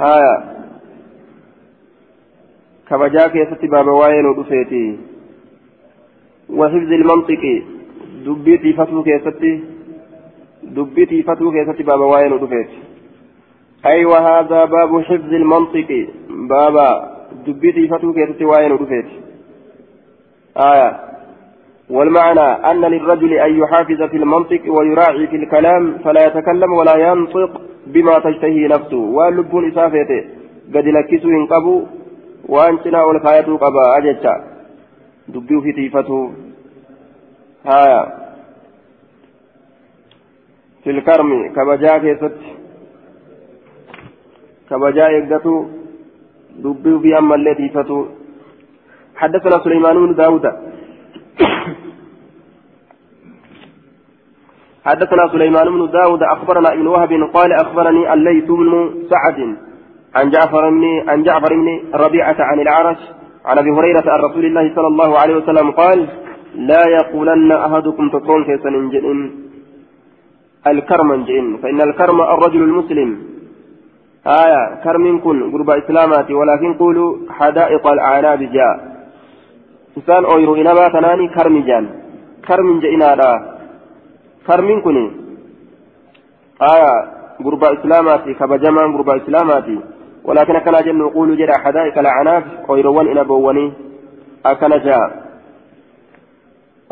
[0.00, 0.36] آية.
[2.90, 4.98] كبجا كيستي بابا واين ودفيتي
[6.50, 7.62] وحفظ المنطق.
[8.26, 9.64] دبيتي فتو كيستي
[10.62, 12.87] دبيتي فتو كيستي بابا واين ودفيتي
[13.86, 16.08] أي وهذا باب حفظ المنطق.
[16.28, 19.06] بابا دبيتي فتو كيتي وين ودفيت.
[20.56, 21.00] آية.
[21.90, 28.18] والمعنى أن للرجل أن يحافظ في المنطق ويراعي في الكلام فلا يتكلم ولا ينطق بما
[28.18, 28.96] تشتهي نفسه.
[28.96, 30.24] واللب إسافته
[30.74, 31.86] قد لكسوا ينقبوا
[32.48, 33.96] وأنتنا والخاية قبا.
[33.98, 34.44] أجتا
[35.28, 36.32] دبيو في تيفته
[37.66, 38.14] آية.
[40.84, 42.57] في الكرم كبجا كيست
[44.70, 45.54] كبجاء يقدتو
[46.62, 47.98] دبي في أما التي فتو
[49.20, 50.44] حدثنا سليمان بن داود
[54.88, 58.72] حدثنا سليمان بن داود أخبرنا ابن وهب قال أخبرني الليث بن
[59.10, 59.38] سعد
[60.16, 62.98] عن جعفر بن عن جعفر بن ربيعة عن العرش
[63.44, 66.08] عن أبي هريرة عن رسول الله صلى الله عليه وسلم قال
[66.54, 68.74] لا يقولن أحدكم تكون كيسن
[70.66, 73.37] الكرم جئن فإن الكرم الرجل المسلم
[74.28, 78.76] آية كرم كن قرب إسلاماتي ولكن قولوا حدائق الأعناب جاء.
[79.96, 81.88] إنسان أويرو إنما تناني كرم جان.
[82.48, 83.58] كرم جئنا لا
[84.46, 84.96] كرم كن
[86.62, 86.92] آية
[87.44, 89.78] قرب إسلاماتي كبجما قرب إسلاماتي.
[90.24, 93.72] ولكن كان جن نقول جرى حدائق الأعناب أويروان إن بواني.
[94.46, 95.10] أكن جاء.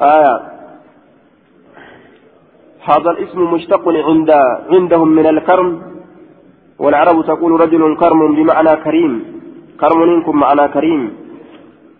[0.00, 0.40] آية.
[2.84, 4.30] هذا الاسم مشتق عند
[4.70, 5.95] عندهم من الكرم.
[6.78, 9.12] والعرب تقول رجل كرم بمعنى كريم
[9.80, 11.02] كرم منكم معنى كريم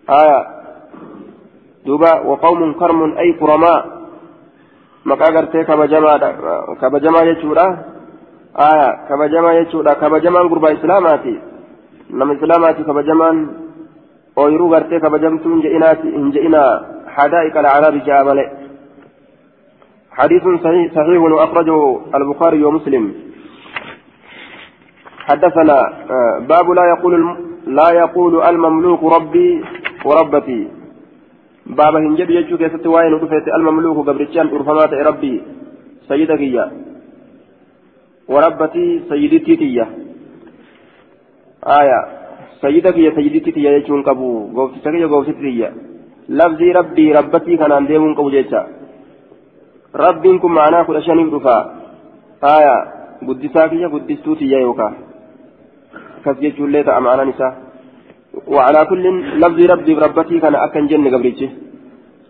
[0.09, 0.39] آية
[1.85, 3.97] دوبا وقوم كرم أي كرماء
[5.07, 6.29] gartee kabajamaadha
[6.81, 7.65] kabajamaa jechuudha
[8.53, 11.39] aya kabajamaa jechuudha kabajamaan gurbaa islaamaati
[12.09, 13.37] nama islaamaati kabajamaan
[14.35, 18.47] ooyiruu gartee kabajamtuu hin je'inaati hin je'inaa حدائق الأعراب جاء ملئ
[20.11, 23.13] حديث صحيح, صحيح وأخرجه البخاري ومسلم
[25.27, 25.77] حدثنا
[26.15, 27.13] آه، باب لا يقول
[27.67, 29.63] لا يقول المملوك ربي
[30.05, 30.67] وربتي.
[31.65, 33.13] باب هنجب يجو كيست وين
[33.57, 35.41] المملوك قبرتشان أرفمات ربي
[36.07, 36.65] سيدك يا
[38.33, 39.85] وربتي سيدتي
[41.79, 41.99] آية
[42.61, 42.97] سيدك
[43.57, 44.93] يا يجون كبو قوفتك
[45.61, 45.69] يا
[46.29, 48.67] rabbatii kanaan deemuun qabu jecha
[49.93, 51.61] rabbiin kun maanaa kudha shaniif dhufaa
[52.41, 52.75] aya
[53.27, 54.59] guddisaa kiyya guddistuu tiyya
[56.41, 57.53] jechuullee ta'a maanaan isaa
[58.55, 59.05] وعلى كل
[59.41, 61.47] لفظ ربي بربتي كان أكن جن قبريتي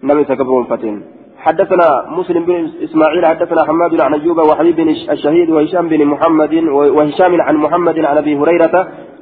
[0.03, 0.95] نبي تكبرون فتن.
[1.37, 6.53] حدثنا مسلم بن إسماعيل حدثنا حماد عن أيوب وحبيب بن الشهيد وهشام بن محمد
[6.97, 8.75] وهشام عن محمد عن أبي هريرة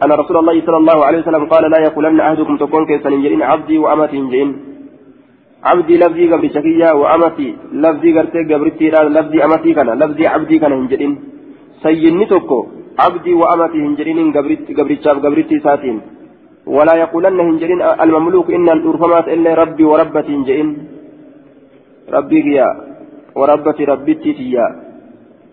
[0.03, 4.17] أن رسول الله صلى الله عليه وسلم قال لا يقولن أحدكم تكون كيسن عبدي وامتي
[4.31, 4.49] جئن.
[5.63, 7.47] عبدي لفظي قبل شكية وامتي
[7.83, 8.85] لفظي قرتي قبرتي
[9.17, 11.11] لفظي امتي كان لفظي عبدي كان هنجئن
[11.83, 12.59] سيني توكو.
[12.99, 14.73] عبدي وأمتي هنجئن قبرتي
[15.25, 15.97] قبرتي ساتين.
[16.75, 20.69] ولا يقولن هنجئن المملوك إن الأرفمات إلا ربي وربتي هنجئن
[22.15, 22.67] ربي يا
[23.35, 24.65] وربتي ربتي تيا.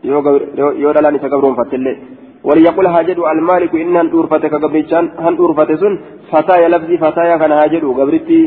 [0.03, 1.97] yoo dhalaan isa gabroonfattillee
[2.45, 5.95] وليقول هاجد المالك إن هن أورفتك قبرتشان هن أورفت سن.
[6.33, 8.41] فتايا لفظي فتايا كان هاجد قبرتي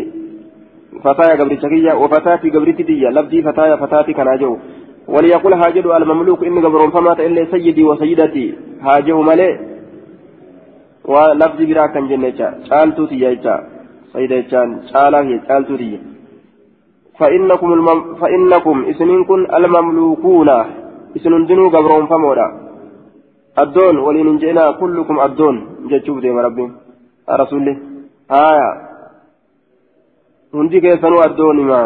[1.04, 4.58] فتايا قبرتشكية وفتاتي قبرتي ديا لفظي فتايا فتاتي كان هاجو
[5.08, 8.46] وليقول هاجد المملوك إن قبرون فمات إلا سيدي وسيدتي.
[8.82, 9.54] هاجو ملئ.
[11.06, 12.40] ولفظي برا كان جنة
[12.70, 13.56] شالتو تيا
[14.14, 16.00] سيدتشان شالا هي شالتو تيا
[17.20, 18.16] فإنكم المم...
[18.22, 20.50] فإنكم إسنين كن المملوكون.
[21.16, 22.48] إسنين دنو قبرون فمودا.
[23.64, 25.56] الدون ولين جئنا كلكم الدون.
[25.90, 26.66] جتشوف ديما ربي.
[27.30, 27.74] رسولي
[28.32, 28.70] آية.
[30.54, 31.82] هندي كيسنو الدون ما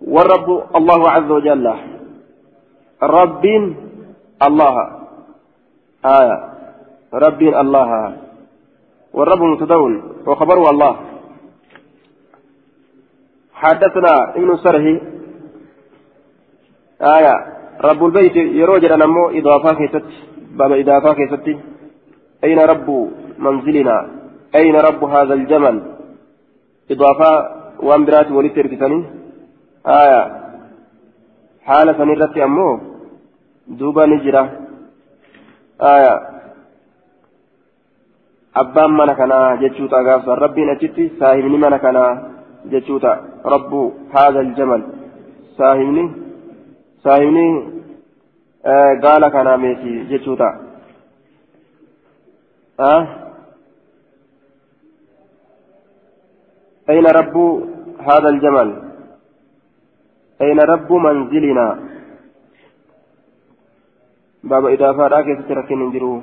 [0.00, 1.66] والرب الله عز وجل.
[3.02, 3.44] رب
[4.42, 4.76] الله.
[6.04, 6.36] آية.
[7.14, 7.90] رب الله.
[9.12, 9.92] والرب متدون.
[10.26, 10.96] وخبره الله.
[13.54, 14.86] حدثنا ابن سره.
[17.02, 17.34] آية.
[17.80, 20.06] رب البيت يروجر نمو إضافة كيست
[20.58, 21.46] باب إضافة كيست
[22.44, 22.88] أين رب
[23.38, 23.96] منزلنا؟
[24.54, 25.76] أين رب هذا الجمل؟
[26.90, 27.30] إضافة
[27.86, 29.19] وان برات ولي تركتني
[29.86, 30.22] آية
[31.62, 32.80] حالة نرت أمو
[33.68, 34.42] دوبا نجرة
[35.80, 36.30] آية
[38.54, 42.10] abbaan mana kanaa jechuuta gaafsa rabbiin achitti saahibni mana kanaa
[42.72, 43.12] jechuuta
[43.44, 43.82] rabbu
[44.14, 44.82] haadha aljamal
[45.58, 46.04] saahibni
[47.04, 47.46] saahibni
[49.04, 50.50] gaala kanaa meeti jechuuta
[56.90, 57.36] أين رب
[58.08, 58.89] هذا الجمل
[60.42, 61.66] أين رب منزلنا؟
[64.44, 66.22] باب إضافة راكي ستركين انجرو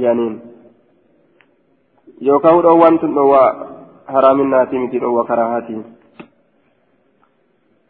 [0.00, 0.34] جانين.
[2.20, 3.44] يوكاو دوان تنوى
[4.12, 5.76] حرام الناتي متي وكراهاتي.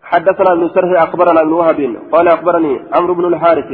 [0.03, 1.81] حدثنا ابن سرح أخبرنا ابن وهب.
[2.13, 3.71] قال أخبرني عمرو بن الحارث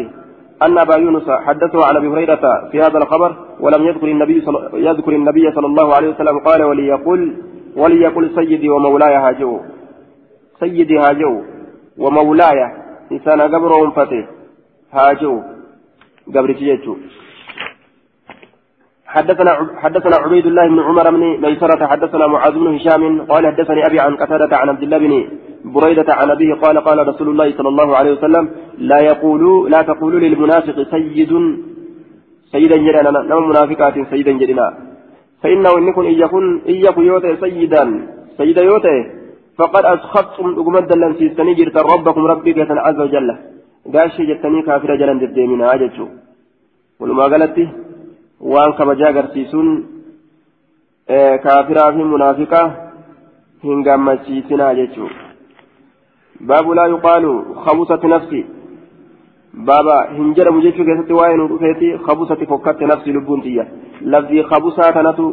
[0.62, 3.30] أن أبا يونس حدثه عن أبي هريرة في هذا الخبر
[3.60, 4.56] ولم يذكر النبي صل...
[4.74, 6.38] يذكر النبي صلى الله عليه وسلم.
[6.38, 7.22] قال وليقل
[7.76, 9.60] وليقل سيدي ومولاي هاجو
[10.60, 11.42] سيدي هاجو
[11.98, 12.60] ومولاي
[13.12, 14.22] إنسان قبرهم فتي
[14.92, 15.34] هاجو.
[16.34, 16.96] قبرتي يجو
[19.14, 19.52] حدثنا
[19.82, 24.16] حدثنا عبيد الله بن عمر بن ميسرة حدثنا معاذ بن هشام قال حدثني أبي عن
[24.16, 25.12] قتادة عن عبد الله بن
[25.64, 30.20] بريدة عن أبيه قال قال رسول الله صلى الله عليه وسلم لا يقولوا لا تقولوا
[30.20, 31.32] للمنافق سيد
[32.52, 34.66] سيدا جلنا نوم منافقات سيدا جلنا
[35.42, 37.84] فإنه إن يكن إن يكن يوتي سيدا.
[38.38, 39.19] سيدا يوتي.
[39.60, 43.28] فقد أسخطتم أقمد لن سيستني جرت ربكم ربي كيسن عز وجل.
[43.94, 46.06] قاشي جتني كافر جلن دديمنا أججو
[47.00, 47.56] ولما قالت
[48.40, 49.68] وان كبجا قرسيسون
[51.10, 52.62] آه كافرا في منافقة
[53.64, 55.06] هنقام مسيسنا أججو
[56.48, 57.24] باب لا يقال
[57.64, 58.42] خبصت نفسي.
[59.54, 63.64] بابا هنجر مجيشو كيستي وين رفيتي خبصت فكت نفسي لبونتية
[64.12, 65.26] لفظي خبصة تنتو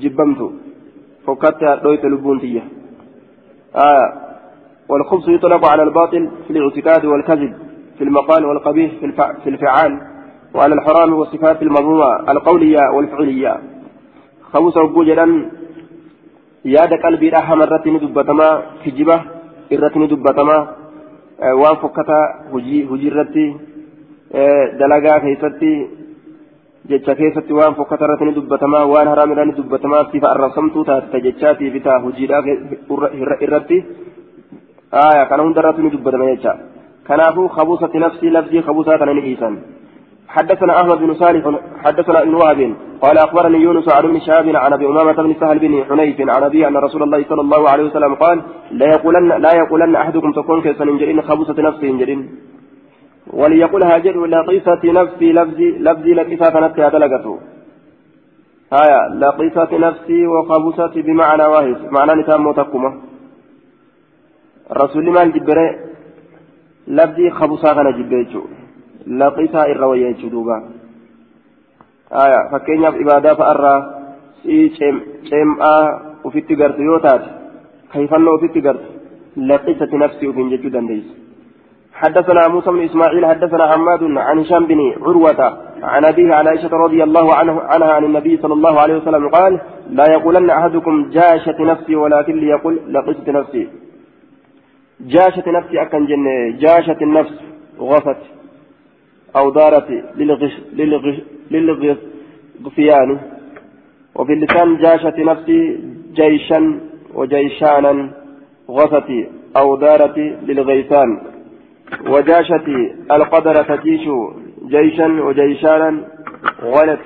[0.00, 0.48] جبمتو.
[1.26, 2.62] فكت دويت لبونتية
[3.76, 4.12] آه
[4.88, 7.54] والخبث يطلق على الباطل في الاعتقاد والكذب
[7.98, 10.00] في المقال والقبيح في, الفع في الفعال
[10.54, 13.60] وعلى الحرام والصفات المضمومة القولية والفعلية.
[14.52, 15.50] خبث وجوجلا
[16.64, 19.20] ياد قلبي راح مرة ندبتما كجبة
[19.72, 20.68] إرة ندبتما
[21.42, 22.20] آه وان فكتا
[22.52, 23.56] هجي هجي رتي
[24.34, 25.88] آه دلقا كيستي
[26.90, 31.80] jecha keessatti waan fokkatarratti ni dubbatamaa waan haraamidhaa ni dubbatamaa sifa arrabsamtuu taate jechaatii fi
[31.86, 32.42] taa hojiidhaa
[33.46, 33.78] irratti
[35.06, 36.52] aya kana hundarratti ni dubbatama jecha
[37.08, 39.56] kanaafuu khabusati nafsii lafzii khabusaa kana ni dhiisan
[40.36, 41.44] حدثنا احمد بن صالح
[41.84, 42.60] حدثنا ابن وهب
[43.02, 46.68] قال اخبرني يونس عن ابن شهاب عن ابي امامه بن سهل بن حنيف عن ابي
[46.68, 50.88] ان رسول الله صلى الله عليه وسلم قال لا يقولن لا يقولن احدكم تكون كيسن
[50.88, 52.20] انجرين خبصه نفسه انجرين
[53.40, 56.12] وليقول هاجر لقيسة نفسي لفظي لفظي
[56.60, 57.38] نفسي هذا لقته
[58.72, 62.90] آية لقيسة نفسي وخبصت بمعنى واحد معنى نتام موتكما.
[64.70, 65.78] الرسول ما الجبرة
[66.88, 67.30] لفظي
[72.12, 73.74] آية فكينيا في إبادة فأرى
[74.42, 74.72] سي
[75.30, 77.24] شمعة وفي التجارة يوتات.
[77.92, 78.46] كيف أنه في
[79.94, 81.25] نفسي وفي دنديس.
[81.96, 87.02] حدثنا موسى بن إسماعيل حدثنا حماد عن هشام بن عروة عن أبيه عن عائشة رضي
[87.02, 91.96] الله عنه عنها عن النبي صلى الله عليه وسلم قال لا يقولن أحدكم جاشت نفسي
[91.96, 93.68] ولكن ليقل لقست نفسي.
[95.00, 97.34] جاشت نفسي akkan jenne جاشت النفس
[97.80, 98.22] غثت
[99.36, 101.16] أو دارت للغث للغث
[101.50, 103.18] للغثيان
[104.14, 105.80] وفي اللسان جاشت نفسي
[106.14, 106.80] جيشا
[107.14, 108.10] وجيشانا
[108.70, 109.10] غثت
[109.56, 111.35] أو دارت للغيثان.
[112.08, 112.68] وجاشت
[113.10, 114.08] القدر تجيش
[114.66, 116.04] جيشا وجيشانا
[116.62, 117.00] غلت.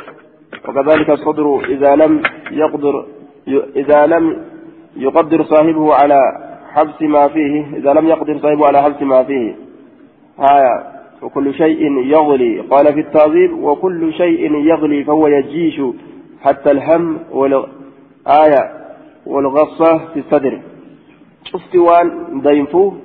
[0.68, 3.06] وكذلك الصدر إذا لم يقدر
[3.76, 4.36] إذا لم
[4.96, 6.20] يقدر صاحبه على
[6.72, 9.54] حبس ما فيه إذا لم يقدر صاحبه على حبس ما فيه.
[10.40, 10.86] آية
[11.22, 12.60] وكل شيء يغلي.
[12.60, 15.80] قال في التعذيب وكل شيء يغلي فهو يجيش
[16.42, 18.72] حتى الهم والآية
[19.26, 20.60] والغصة في الصدر.
[21.44, 22.96] شفت وان؟ دينفوه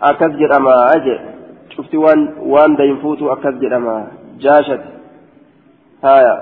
[0.00, 0.74] akkas jedhama
[1.04, 1.16] je
[1.76, 3.96] cufti waan waan dayinfuutu akkas jedhama
[4.38, 4.82] jaashat
[6.02, 6.34] haya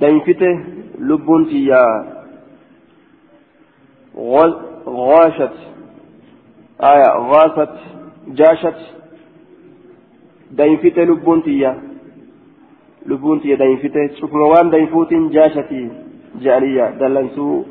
[0.00, 0.48] dayinfite
[0.98, 2.20] lubbuun tiyyaa
[4.86, 5.56] غاشت
[6.82, 7.74] آية غاست
[8.28, 8.78] جاشت
[10.50, 11.82] داينفت لبون تيا
[13.06, 15.90] لبون تيا داينفت شوف موان داينفوت جاشتي
[16.40, 17.62] جالية دلنسو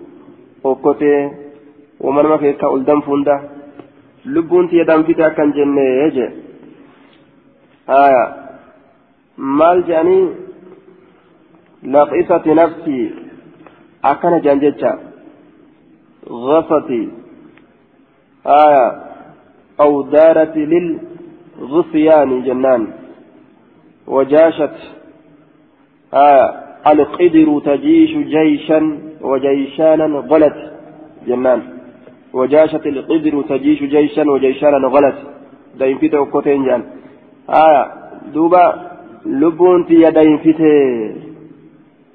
[2.01, 3.49] ومن كيكا أولدم فوندا.
[4.25, 6.29] لبون تيدام فيتا كان جنة يجي.
[7.89, 8.35] آية.
[9.37, 10.29] مال جاني.
[11.83, 13.11] لقيسة نفسي.
[14.05, 14.99] أكن جانجتشا
[16.29, 17.09] غصتي.
[18.47, 18.85] آية.
[19.79, 22.87] أو دارت للغصيان جنان.
[24.07, 24.77] وجاشت.
[26.13, 26.69] آية.
[26.87, 30.73] القدر تجيش جيشا وجيشانا غلت
[31.27, 31.78] جنان.
[32.33, 35.17] وجاشت القدر تجيش جيشا وجيشانا غلت
[35.79, 36.83] داين فيته وكوتين جان.
[37.49, 37.83] آية
[38.33, 38.63] دوبا
[39.25, 40.73] لبون تي داين فيته.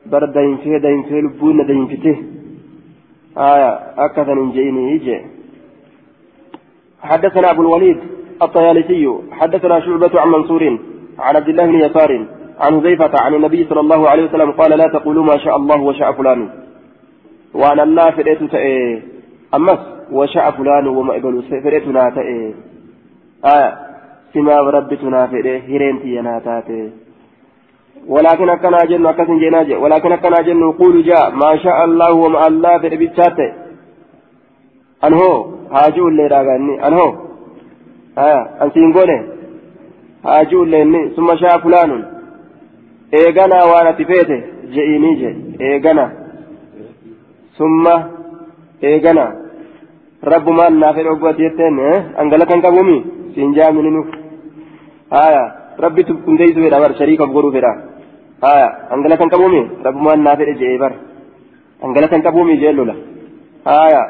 [0.06, 2.16] بر داين فيه داين فيه لبون داين فيته.
[3.38, 3.70] آية
[4.06, 5.20] أكثر من جيني يجي.
[7.02, 7.98] حدثنا أبو الوليد
[8.42, 10.78] الطيالسي حدثنا شعبة عن منصور
[11.18, 12.26] عن عبد الله بن يسار
[12.60, 16.12] عن حذيفة عن النبي صلى الله عليه وسلم قال لا تقولوا ما شاء الله وشاء
[16.12, 16.48] فلان.
[17.54, 18.54] وأنا الله فديت
[19.54, 22.54] أمس وشاء فلان وما إبلو فديتنا تأي.
[23.44, 23.78] آية
[24.34, 26.90] سما ربتنا فدي هرنتي أنا تاتي.
[28.08, 32.78] ولكن أكنا جن أكسن جناج ولكن أكنا جن نقول جاء ما شاء الله وما الله
[32.78, 33.52] فدي بيتشاتي.
[35.04, 37.14] أنهو هاجو اللي راغاني أنهو.
[38.18, 39.28] آية أنسين قوله
[40.24, 42.04] هاجو اللي ثم شاء فلان.
[43.14, 44.42] إيغانا وأنا تفيته
[44.74, 46.12] جئيني جئ إيغانا.
[47.58, 47.84] ثم
[48.84, 49.43] إيغانا.
[50.32, 51.78] رب ما نافع عقبة يتين
[52.20, 52.98] أنقلك أنك بومي
[53.34, 54.02] سينجا منينو
[55.24, 55.44] آية
[55.84, 57.72] ربي تبكن ديسو فيدا بر شريك أبغرو فيدا
[58.52, 60.92] آية أنقلك أنك بومي رب ما نافع جئي بر
[61.84, 62.94] أنقلك أنك بومي جيلو لا
[63.84, 64.04] آية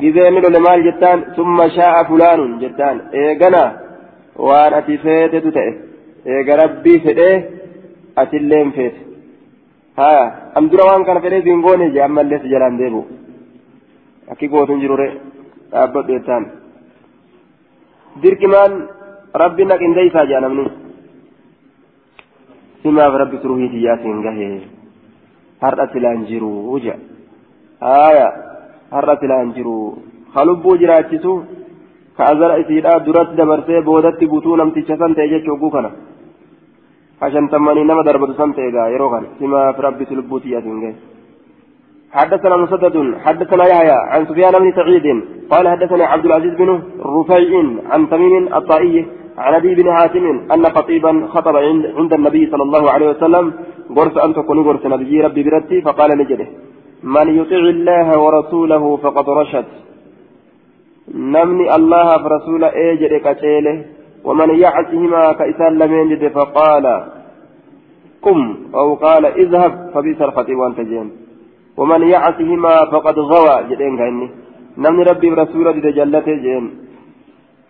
[0.00, 3.62] gizee ni lole maal jettaan summa shaa'a fulaanun jettaan eegana
[4.46, 5.72] waan ati feetetu ta'e
[6.34, 7.36] eega rabbii fedhee
[8.22, 9.00] atilleen feete
[10.00, 10.24] haya
[10.58, 13.00] am waan kana fedhee siin goone je ammallee si jalaan deebu
[14.32, 15.08] akki gootun jirure
[15.72, 16.44] dhaabbadhu jettaan
[18.22, 18.72] dirqimaan
[19.42, 20.64] rabbi naqindeeysaa jea namni
[22.82, 24.54] simaaf rabbi suruhiitiyyaa siin gahee
[25.64, 26.96] har'a silaan jiruu jea
[27.86, 28.28] haya
[28.94, 29.76] har'a silaan jiru
[30.34, 31.32] ka lubbuu jiraachisu
[32.16, 35.90] ka azara isiidhaa duratti dabarsee boodatti butuu namticha san ta'e jechuu oguu kana
[37.20, 40.94] ka shantammanii nama darbatu san ta'e gaa yeroo kana simaaf rabbitu lubbuuti yaasiin gahe
[42.18, 45.06] حدثنا مسدد حدثنا يحيى عن سفيان بن سعيد
[45.52, 46.70] قال حدثنا عبد العزيز بن
[47.16, 47.52] رفيع
[47.92, 49.06] عن تميم الطائي
[49.38, 51.56] عن أبي بن حاتم أن خطيبا خطب
[51.96, 53.52] عند النبي صلى الله عليه وسلم
[53.96, 56.46] غرس أن تكون غرس نبي ربي برتي فقال نجده
[57.02, 59.64] من يطع الله ورسوله فقد رشد.
[61.14, 63.84] نمني الله فرسول ايجد كتيله
[64.24, 66.86] ومن يعصهما كإسان جد فقال
[68.22, 71.25] قم أو قال اذهب فبئس الخطيب وأنت جين
[71.76, 74.30] ومن يعصهما فقد غوى جدين كأني.
[74.78, 76.64] نمني ربي برسوله جد جلته جين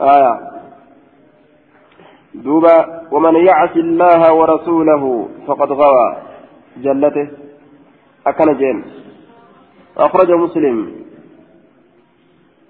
[0.00, 0.34] آية.
[2.34, 2.76] دوبا
[3.10, 6.16] ومن يعص الله ورسوله فقد غوى
[6.76, 7.28] جلته.
[8.26, 8.84] أكن جين
[9.96, 10.76] أخرجه مسلم.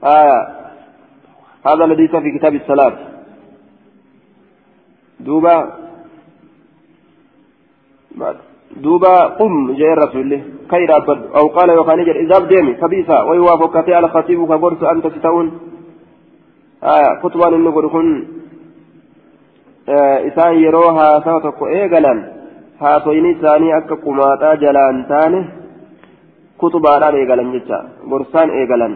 [0.05, 0.41] آية.
[1.66, 2.97] هذا الذي في كتاب الصلاة.
[5.20, 5.87] دوبا.
[8.83, 14.09] دوبا قم جاء الرسول كير أبد أو قال يوخاني جل إذا بديمي كبيسا ويوافق على
[14.09, 15.47] خطيبك برس أنت ستون
[16.95, 18.09] آية خطبان النقر كن
[19.87, 22.24] haasawa tokko eegalan
[22.81, 25.41] haasoyni isaanii akka qumaaxaa jalaan taane
[26.61, 27.79] kutubaadhaan eegalan jecha
[28.11, 28.95] gorsaan eegalan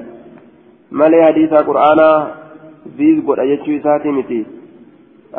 [0.91, 2.17] malee hadiisaa qur'aanaa
[2.99, 4.41] viis godha jechuu isaatii miti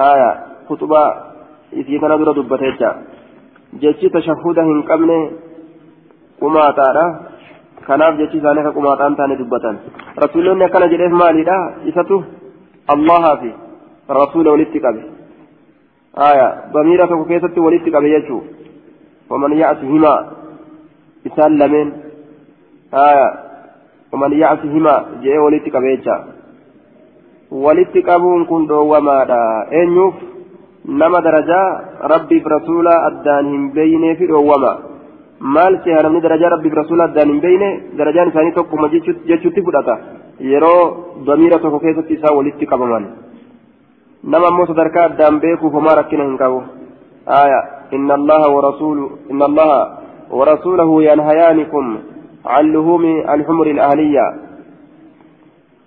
[0.09, 0.29] aya
[0.67, 1.01] kutuba
[1.71, 2.95] isii kana dura dubbate jecha
[3.79, 5.17] jechi tashahuda hin qabne
[6.39, 7.05] qumaataadha
[7.87, 9.79] kanaaf jechi isaanii akka qumaaxaan taane dubbatan
[10.25, 11.57] rasuulonni akkana jedheef maaliidha
[11.93, 12.23] isatu
[12.87, 13.51] allahaa fi
[14.21, 15.01] rasuula walitti qabe
[16.29, 18.43] aya bamiira tokko keessatti walitti qabe jechuu
[19.29, 20.19] waman ya'si himaa
[21.25, 21.91] isaan lameen
[22.93, 23.33] آية
[24.11, 26.25] ومن يعصهما جاء ولدت قبيتشا
[27.51, 29.67] ولدت قبون كن دوما دا
[30.89, 31.61] أنيوف نما درجة
[32.01, 34.91] ربي برسولا أدانهم بيني في دوما
[35.41, 38.89] maal seha namni darajaa rabbiif rasuula addaan hin beeyne darajaan isaanii tokkuma
[39.29, 39.95] jechuutti fudhata
[40.51, 40.81] yeroo
[41.25, 43.07] damiira tokko keessatti isaa walitti qabaman
[44.23, 46.61] nama ammoo sadarkaa addaan beekuuf homaa rakkina hin qabu
[47.25, 47.59] aya
[47.97, 49.81] inna allaha warasuulu inna allaha
[50.29, 51.85] warasuulahu yanhayaanikum
[52.45, 54.25] عن لهوم الحمر الأهلية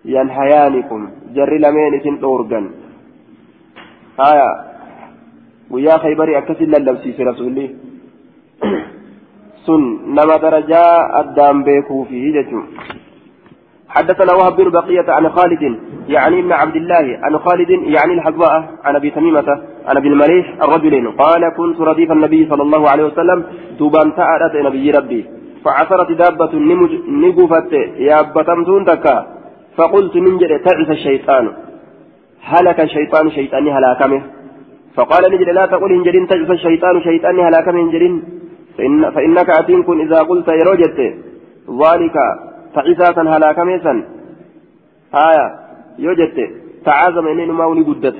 [0.04, 2.70] ينهيانكم جر لمين إسن أورغن
[4.20, 4.48] آية
[5.70, 7.66] ويا خيبري أكسل للبسي في رسولي
[9.66, 9.82] سن
[10.16, 10.82] نما درجة
[11.20, 12.60] الدام بيكو فيه جتو
[13.94, 15.62] حدثنا وهب بن بقية عن خالد
[16.08, 19.48] يعني ابن عبد الله عن خالد يعني الحظاء عن ابي تميمة
[19.86, 23.44] عن ابي المليح الرجلين قال كنت رديف النبي صلى الله عليه وسلم
[23.78, 25.24] دوبان تأرت نبي ربي
[25.64, 26.52] فعثرت دابة
[27.08, 27.72] نقفت
[28.08, 29.26] يا بتمتون تكا
[29.76, 31.52] فقلت من جد تعس الشيطان
[32.42, 34.22] هلك الشيطان شيطاني هلاكمه
[34.96, 38.22] فقال نجد لا تقول إن جرين تعس الشيطان شيطاني هلاكمه إن جرين.
[38.78, 40.98] فإن فإنك أتينكن إذا قلت يروجت
[41.82, 42.16] ذلك
[42.74, 44.04] تعساتا هلاكمه سن
[45.14, 45.46] آية.
[45.98, 46.38] يوجدت
[46.84, 48.16] تعازم إنين ما ولي قدت.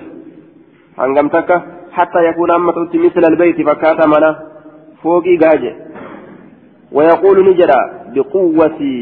[0.98, 1.50] هنقمتك
[1.92, 4.30] حتى يكون أمة مثل البيت فكاتا منا.
[5.02, 5.74] فوقي قاجة.
[6.92, 7.80] ويقول نجرا
[8.14, 8.96] بقوتي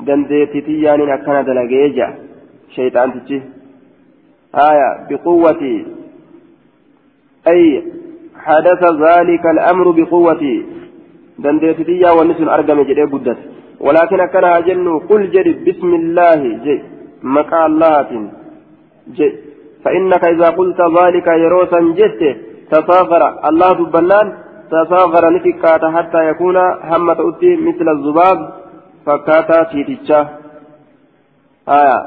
[0.00, 2.14] دنديتي يعني أكنا دلقيجا
[2.76, 3.42] شيطان تجي.
[4.54, 4.88] آية.
[5.10, 5.99] بقوتي
[7.48, 7.84] أي
[8.44, 10.66] حدث ذلك الأمر بقوتي.
[11.44, 13.38] دنديتي يا ونسن أرقم جدي قدت
[13.86, 16.76] ولكن أكنا أجن قل جري بسم الله جي
[17.34, 18.08] مكا الله
[19.16, 19.28] جي
[19.84, 22.22] فإنك إذا قلت ذلك يروسا جدت
[22.72, 24.26] تصاغر الله دبنان
[24.72, 26.56] تصاغر نفكات حتى يكون
[26.90, 28.38] همة أتي مثل الذباب
[29.06, 30.20] فكاتا تيتيتشا
[31.78, 31.98] آية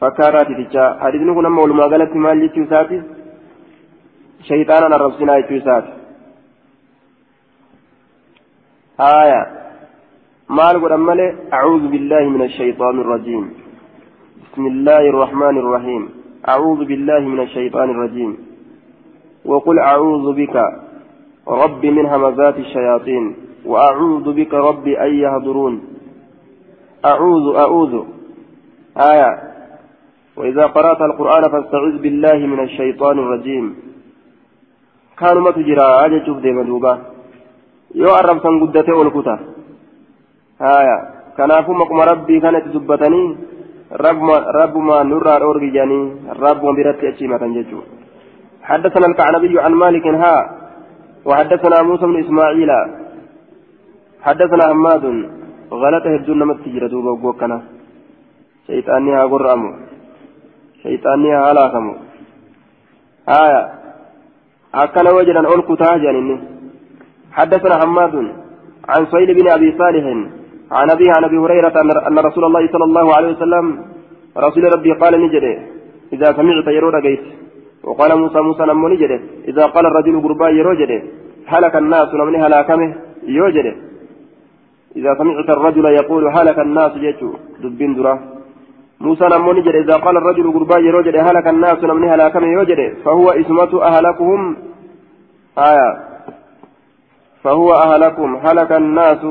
[0.00, 2.98] فكاتا تيتيتشا حديث نكون أما ولما قالت مال جيتشوساتي
[4.42, 5.84] شيطانا الربسنا جيتشوسات
[9.00, 9.60] آية.
[10.48, 10.92] مال قد
[11.52, 13.50] أعوذ بالله من الشيطان الرجيم.
[14.52, 16.08] بسم الله الرحمن الرحيم.
[16.48, 18.36] أعوذ بالله من الشيطان الرجيم.
[19.44, 20.56] وقل أعوذ بك
[21.48, 25.80] رب من همزات الشياطين وأعوذ بك ربي أن يهضرون.
[27.04, 28.04] أعوذ أعوذ.
[28.96, 29.42] آية.
[30.36, 33.89] وإذا قرأت القرآن فاستعذ بالله من الشيطان الرجيم.
[35.22, 35.50] ما
[36.04, 36.92] أجا شوف ديما دوبا
[37.94, 39.36] يو أرب سنقدته والكتا
[40.60, 40.96] آية
[41.36, 43.22] كنافو مقم ربي كانت دبتني
[44.04, 46.00] رب ما رب ما نرى الأورجي جاني
[46.44, 47.80] رب ما برتي أشيمة ججو
[48.68, 50.34] حدثنا الكعنبي عن مالك ها
[51.28, 52.70] وحدثنا موسى بن إسماعيل
[54.26, 55.04] حدثنا حماد
[55.82, 57.58] غلط هدون نمت تجرى دوبا وقوكنا
[58.66, 59.70] شيطاني ها قرأمو
[60.82, 61.94] شيطاني ها هلاكمو
[63.42, 63.79] آية
[64.74, 66.12] أكنا وجدا أول كتاجا
[67.32, 68.14] حدثنا حماد
[68.88, 70.04] عن سهيل بن أبي صالح
[70.72, 71.76] عن أبي عن أبي هريرة
[72.08, 73.84] أن رسول الله صلى الله عليه وسلم
[74.36, 75.52] رسول ربي قال نجري
[76.12, 77.20] إذا سمعت يرو رقيت
[77.84, 80.98] وقال موسى موسى نمو نجري إذا قال الرجل قربا يرو جري
[81.52, 82.94] هلك الناس نمني هلاكمه
[83.38, 83.72] يوجري
[84.96, 87.30] إذا سمعت الرجل يقول هلك الناس جيتو
[87.62, 88.39] دبين درا.
[89.00, 93.30] موسى نمو نجري إذا قال الرجل قربا يرو جري هلك الناس؟ نمني هلاكمه يوجري فهو
[93.30, 94.56] اسمة أهلكهم.
[95.58, 95.90] آية.
[97.42, 98.36] فهو أهلكم.
[98.36, 99.22] هلك الناس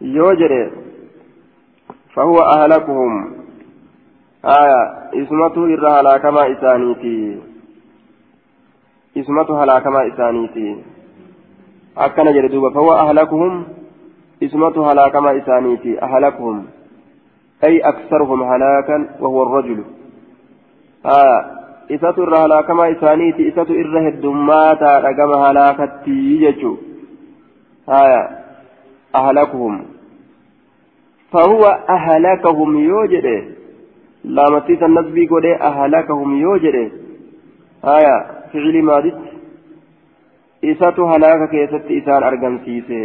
[0.00, 0.70] يوجري
[2.14, 3.12] فهو أهلكهم.
[4.44, 4.82] آية.
[5.22, 7.40] إسمته إرى هلاكما إسانيتي.
[9.16, 10.76] إسمته هلاكما إسانيتي.
[11.98, 13.64] أكن جردوبا فهو أهلكهم.
[14.42, 16.02] إسمته هلاكما إسانيتي.
[16.02, 16.66] أهلكهم.
[17.64, 19.84] أي أكثرهم هلاكا وهو الرجل
[21.06, 26.76] آية isatu irra halaakamaa isaaniiti isatu irra heddummaataadha gama halaakattii jechuu
[27.86, 28.20] haya
[29.20, 29.80] ahlakuhum
[31.32, 33.34] fahuwa ahlakahum yoo jedhe
[34.38, 36.84] laamattiisa nasbii godhee ahlakahum yoo jedhe
[37.88, 38.14] haya
[38.52, 39.30] ficili maaditti
[40.74, 43.00] isatu halaaka keessatti isaan argamsiise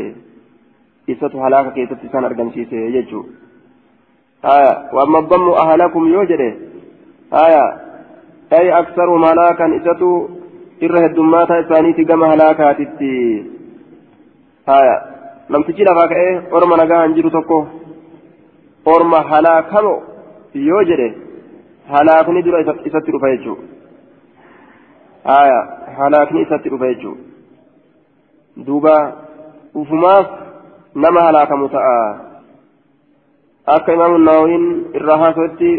[1.15, 3.54] isatu halaaka keessatti isaan argamsiise jechuu haya
[4.95, 6.49] waamma dammu ahlakum yoo jedhe
[7.31, 7.85] haya
[8.53, 10.27] أي أكثر هلاكا إساتو
[10.83, 13.45] إر هدوماتا إسانيتي كما هلاكاتي
[14.69, 14.97] هايا
[15.49, 17.65] لم تجي لفاك إيه؟ أرما نجا هنجرو تكو
[18.87, 19.95] أرما هلاكمو
[20.55, 21.09] يوجري
[21.93, 23.55] هلاكني درا إساتي رفايجو
[25.25, 25.59] هايا
[25.99, 27.13] هلاكني إساتي رفايجو
[28.57, 28.97] دوبا
[29.75, 30.27] ufumaaf
[30.95, 31.95] nama halaakamu ta'a
[33.73, 34.65] akka imaamu naawwiin
[34.97, 35.69] irraa haasawatti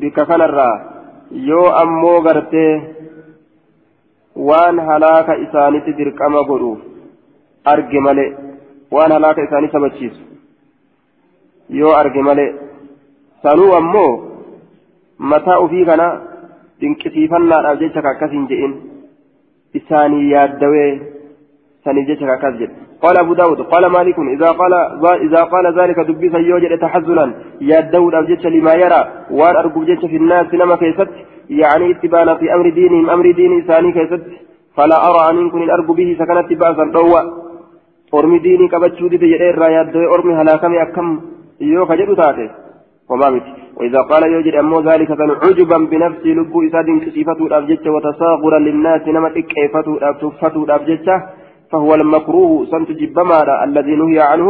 [0.00, 0.74] bikka kanarraa
[1.50, 2.72] yoo ammoo gartee
[4.48, 6.80] waan halaaka isaanitti dirqama godhuuf
[7.72, 8.30] arge malee
[8.96, 10.22] waan halaaka isaanii sabachiisu
[11.80, 12.50] yoo arge malee
[13.42, 14.10] sanuu ammoo
[15.32, 16.08] mataa ofii kana
[16.80, 18.72] dinqisiifannaadhaaf jecha ka akkasiin je'in
[19.80, 20.90] isaanii yaaddawee
[21.86, 24.72] akkas jedhe قال أبو داود قال مالك إذا قال
[25.26, 27.34] إذا قال ذلك دبي سيوجد تحزنا.
[27.60, 31.08] يا داود أبجتش لما يرى وأن أرجو في الناس لما كيست
[31.50, 34.22] يعني اتبانا في أمر دينهم أمر دين إنساني كيست
[34.76, 37.22] فلا أرى أن يكون الأرجو به سكنت بأسا ضوء
[38.14, 41.20] أرمي ديني كبتشو دي تجري رايات أرمي هلاكمي أكم.
[41.60, 42.46] يوكا جدو تاتي.
[43.10, 43.46] وما مت.
[43.76, 45.10] وإذا قال يوجد أمو ذلك
[45.44, 49.86] عجبا بنفسي لبو إساد كسيفة الأبجتش وتصاغرا للناس نما إكيفة
[50.64, 51.08] الأبجتش
[51.71, 54.47] فهو المكروه سنت جبما الذي نهي عنه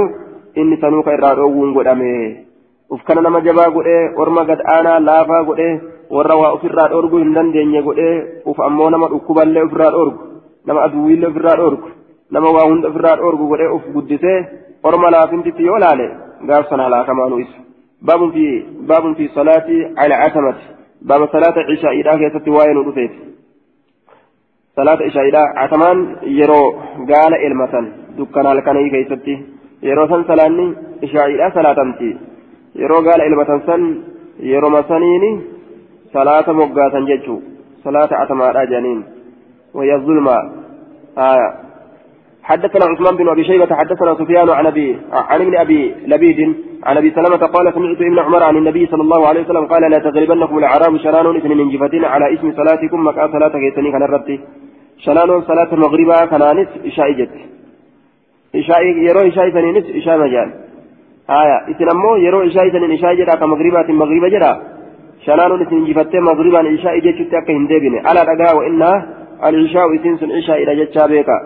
[0.58, 2.48] إني سنوك إرادوون قدامه
[2.90, 5.80] ufkana nama jabaa godhee orma gad aanaa laafaa godhee
[6.10, 8.14] warra waa ofirraa dhorgu hin dandeenye godhee
[8.52, 10.20] uf ammoo nama dhukkuballee ofirraa dhorgu
[10.66, 11.90] nama aduwwiillee ofirraa dhorgu
[12.32, 14.38] nama waa hunda ofirraa dhorgu godhee uf guddisee
[14.84, 16.08] orma laafintitti yoo laale
[16.48, 17.60] gaaf sana halaakamaanu isa
[18.12, 18.46] baabun fi
[18.92, 20.66] baabun fi salaatii alcatamati
[21.12, 23.20] baaba salaata cishaa'iidhaa keessatti waa'ee nu dhufeeti
[24.77, 25.99] salaata ishaa'iidha atamaan
[26.41, 26.67] yeroo
[27.13, 27.87] gaala elmatan
[28.19, 29.35] dukkana halkanii keessatti
[29.89, 30.67] yeroo san salaanni
[31.07, 32.11] ishaa'iidha salaatamti
[32.83, 33.83] yeroo gaala elmatan san
[34.53, 35.33] yeroo masaniini
[36.13, 37.41] salaata moggaatan jechuu
[37.85, 39.03] salaata atamaadha jedhaniin
[39.75, 40.37] وهي الظلمة
[41.19, 41.49] آية
[42.43, 46.41] حدثنا عثمان بن ابي شيبه حدثنا سفيان عن ابي عن ابن ابي لبيد
[46.89, 49.99] عن ابي سلمه قال سمعت ابن عمر عن النبي صلى الله عليه وسلم قال لا
[49.99, 54.37] تغلبنكم الاعراب شران اثنين من جفتين على اسم صلاتكم مكان صلاه كيسني كان الرتي
[54.99, 57.31] شنانون صلاة المغربة كنانس إشاء جت.
[58.55, 60.49] إشاء يرو إشاء سنينس إشاء مجال
[61.31, 61.59] آية.
[61.71, 64.53] إتنمو يرو إشاء سنين إشاء جرا كمغربة مغربة جرا.
[65.27, 68.97] شنانون إسن جفتة مغربا إشاء جت تأكا هندبني على رقا وإنها
[69.45, 71.37] العشاء إسن سن إشاء إلى جت شابيكا.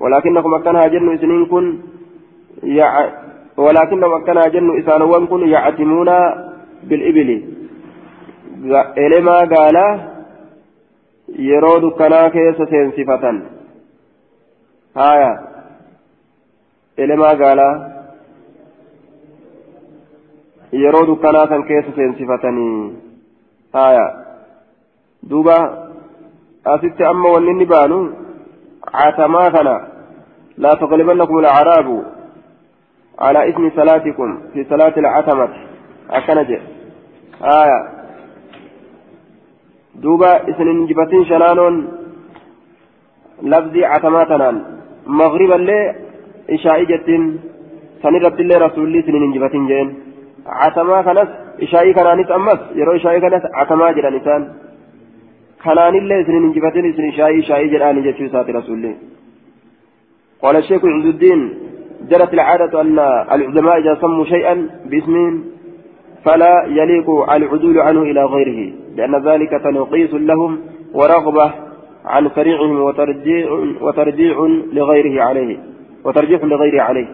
[0.00, 1.78] ولكنكم أكنها جن إسنين كن
[2.62, 2.92] يع
[3.56, 6.10] ولكنهم أكنها جن إسانوان كن يعتمون
[6.88, 7.42] بالإبل.
[8.98, 9.76] إلما قال
[11.28, 13.42] yeroo dukkanaa keessa seensifatan
[14.94, 15.30] haya
[16.96, 17.74] elemaa gaalaa
[20.72, 22.92] yeroo dukkanaa san keessa seensifatanii
[23.72, 24.06] haya
[25.30, 25.58] duuba
[26.64, 27.98] asitti amma wanni inni baanu
[28.92, 29.76] catamaa kana
[30.58, 32.02] laa تغلبنكم الأعراب
[33.18, 35.48] على اسم صلاتكم في صلاة العتمة
[36.10, 36.60] أكنجة
[37.42, 37.95] آية
[40.02, 41.74] دوبا اسم جبتين شنانون
[43.42, 44.56] لفظي عتماتنان.
[45.06, 45.78] مغربا لي
[46.54, 47.22] إشاء جتين
[48.02, 49.88] سنرد الله رسول الله سنين جبتين جين.
[50.46, 51.28] عتما كنس
[51.64, 54.42] إشاء كنانيس أمس يرو إشاء كنس عتما جرى نسان
[55.64, 58.94] كنان الله سنين جبتين سنين إشاء إشاء جرى نجتين سات رسول الله
[60.42, 61.40] قال الشيخ عز الدين
[62.10, 62.98] جرت العادة أن
[63.34, 64.54] العلماء إذا سموا شيئا
[64.90, 65.14] باسم
[66.26, 70.58] فلا يليق العدول عنه إلى غيره لأن ذلك تنقيس لهم
[70.94, 71.52] ورغبة
[72.04, 73.46] عن سريعهم وترجيع,
[73.80, 74.36] وترجيع
[74.72, 75.58] لغيره عليه
[76.04, 77.08] وترجيح لغيره عليه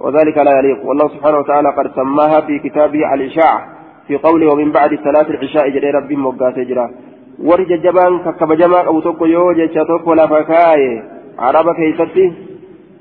[0.00, 0.86] وذلك لا يليق.
[0.86, 3.60] والله سبحانه وتعالى قد سماها في كتابه الإشاعة
[4.08, 6.90] في قوله ومن بعد صلاة العشاء جري ربي مقاسي جرا
[7.44, 11.02] ورج جبان ككبجما أو توكو يو جيتشا توكو لا فكاي.
[11.38, 12.32] عربا كيستي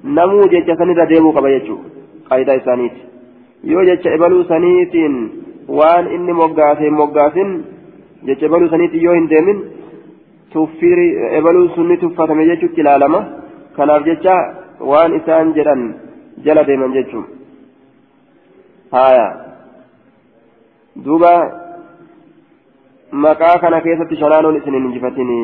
[0.03, 1.77] نمو جيتشا سنيدا ديمو كبيتشو
[2.29, 2.91] قايدا إسانيت
[3.63, 4.43] يو جيتشا إبلو
[5.67, 7.49] سنيتين وان إني مقاسي مقاسين
[8.25, 9.59] جيتشا إبلو سنيتي يو هندمين
[10.55, 11.07] tuffiri
[11.37, 13.19] ebaluu sunni tuffatame jechuutti ilaalama
[13.75, 14.35] kanaaf jecha
[14.91, 15.81] waan isaan jedhan
[16.45, 17.25] jala deeman jechuun
[18.91, 19.25] haya
[21.05, 21.31] duuba
[23.25, 25.39] maqaa kana keessatti shanaanoon isin hin injifatini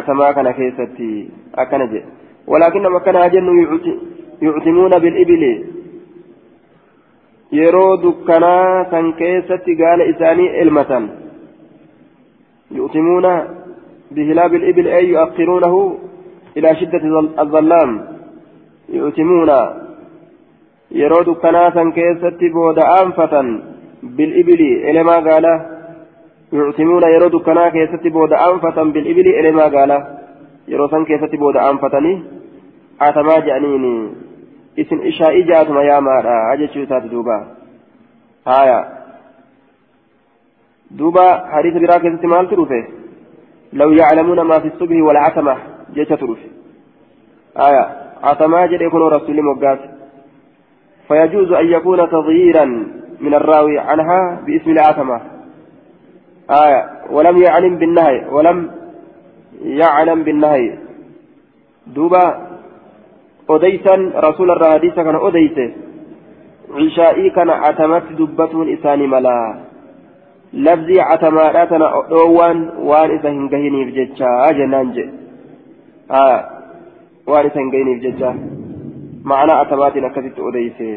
[0.00, 1.10] atamaa kana keessatti
[1.64, 2.18] akkana jedhe
[2.48, 3.68] ولكن ما كان أجن
[4.42, 5.64] يعتمون بالإبل
[7.52, 11.10] yeroo dukkanaa san keessatti gaala isaanii elmatan.
[12.70, 13.32] Yu'timuuna
[14.10, 15.98] بهلاب الإبل أي يؤخرونه
[16.56, 17.90] إلى شدة الظلام
[18.88, 19.50] يؤتمون
[20.90, 23.34] يرود كناسا كيست بود أنفة
[24.02, 25.46] بالإبل إلى ما قال
[26.52, 29.90] يؤتمون يرود كنا كيست بود أنفة بالإبل إلى ما قال
[30.68, 32.22] يروسا كيست بود أنفتني
[33.00, 34.08] أتما جانيني
[34.78, 37.46] اسم إشاء جاتما يا مارا أجل شوتات دوبا
[38.46, 38.80] هايا
[40.90, 42.84] دوبا حديث براك مال تروفه
[43.72, 45.56] لو يعلمون ما في الصبح والعتمة
[45.94, 46.38] جيش تروف
[47.56, 47.84] آية
[48.22, 49.78] عتمة جد يكون رسول مقاس
[51.08, 52.64] فيجوز أن يكون تغييرا
[53.20, 55.20] من الراوي عنها باسم العتمة
[56.50, 58.70] آية ولم يعلم بالنهي ولم
[59.62, 60.78] يعلم بالنهي
[61.86, 62.47] دوبا
[63.50, 63.94] أديسا
[64.28, 65.68] رسول الله حديثا كان أديسه
[66.74, 69.68] عشائي كان عتمت دبة إساني ملا
[70.52, 75.12] labzii catamaadhaa tana dhoowwaan waan isa hin gahiniif jecha jennaan jedhe
[77.32, 78.30] waan isa hin gahiniif jecha
[79.32, 80.88] ma'anaa atamaatiin akkasitti odeyse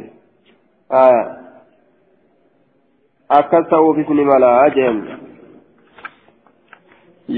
[3.39, 5.04] akkas ta'uufis ni malaa jeen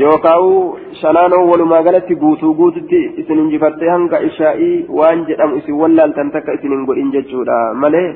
[0.02, 0.54] yookaa'u
[1.02, 6.74] shanaanoo walumaa galatti guutuu guututti isin injifattee hanga ishaa'ii waan jedhamu isin wallaaltan takka isin
[6.76, 8.08] hin godhin jechuudha malee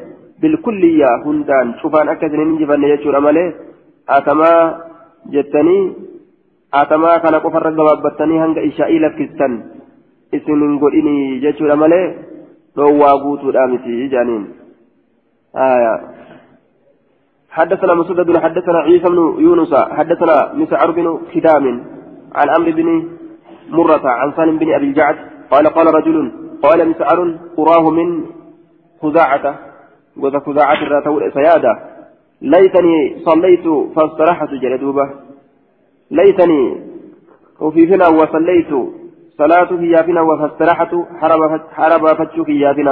[0.41, 3.47] bilkulliyyaa hundaan cufaan akka isin hin injifanne jechuudha malee
[4.17, 4.61] atamaa
[5.35, 5.83] jettanii
[6.81, 9.57] atamaa kana qofarra gabaabbattanii hanga ishaa'ii lakkistan
[10.39, 11.17] isin hin godhini
[11.47, 12.05] jechuudha malee
[12.77, 14.47] dhoowwaa guutuudha miti jaaniin
[17.51, 21.65] حدثنا مسدد حدثنا عيسى بن يونس حدثنا مسعر بن خدام
[22.35, 23.09] عن عمرو بن
[23.69, 25.15] مرة عن سالم بن أبي الجعد
[25.51, 26.31] قال قال رجل
[26.63, 28.25] قال مسعر أراه من
[29.01, 29.55] خزاعة
[30.17, 31.79] وذا خزاعة الراتول سيادة.
[32.41, 35.09] ليتني صليت فاسترحت جلدوبة
[36.11, 36.83] ليتني
[37.59, 38.71] وفي فينا وصليت
[39.37, 40.95] صلاة في يافنا فاسترحت
[41.73, 42.91] حرب فتش في يافنا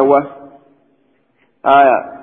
[1.66, 2.15] آية.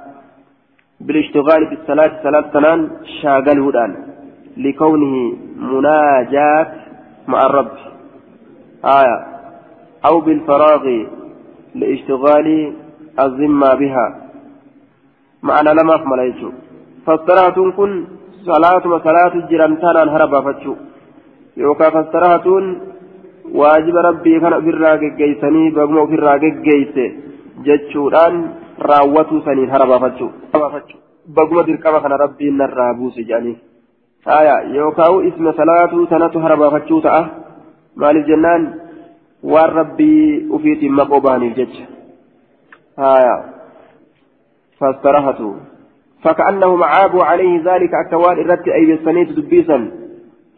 [1.07, 2.81] بالاشتغال بالصلاة صلاة سنان
[3.21, 3.93] شاغل هدان
[4.57, 5.15] لكونه
[5.71, 6.67] مناجاة
[7.29, 7.77] مع الرب.
[8.99, 9.17] آية.
[10.07, 10.85] أو بالفراغ
[11.75, 12.49] لاشتغال
[13.25, 14.07] الذمة بها.
[15.43, 16.55] معنى لما أكمل يجوب
[17.07, 18.05] فاستراحة كن
[18.51, 20.75] صلاة صلاة جرمتان هربا فتشو.
[21.57, 22.47] يوكا فاستراحة
[23.61, 26.97] واجب ربي كان في الراقق جيسني بقمو في الراقق جيس
[27.67, 28.62] جتشوران راوتو
[29.45, 30.29] سنين هربا فتشو
[31.37, 33.57] بقمو درقما كان ربي نرابوس جاني
[34.29, 37.27] آية يوكاو اسم صلاة سنة هربا فتشو تأه
[37.97, 38.63] مال الجنان
[39.43, 41.85] waan rabbii ufiitiin maqoo bahaniif jecha.
[42.97, 43.37] Haya
[44.79, 45.57] fastarahatu.
[46.23, 49.91] فكأنهم عابوا عليه ذلك أكوان الرت أي بالسنيت دبيسا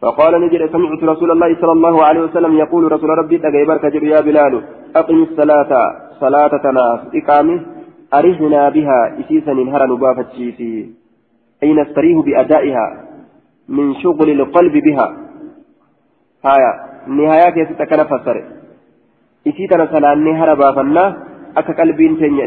[0.01, 4.63] فقال نجد سمعت رسول الله صلى الله عليه وسلم يقول رسول ربي تغيبرك يا بلال
[4.95, 5.71] أقم الصلاة
[6.19, 7.59] صلاة تناف إقامه
[8.13, 10.89] أرحنا بها إسيسا هرى نبافة شيسي
[11.63, 12.85] أي نستريه بأدائها؟
[13.69, 15.07] من شغل القلب بها.
[16.45, 16.71] هايا
[17.07, 18.37] نهاية كيف تكن فسر
[19.47, 21.17] إسيتنا سلاني هرى بافنا
[21.57, 22.45] أكا قلبين تنيا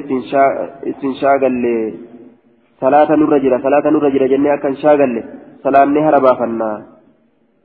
[0.90, 1.64] استنشاقل
[2.80, 5.24] صلاة نرجل صلاة نرجل جنة أكا انشاقل
[5.64, 6.70] سلاني هرى بافنا.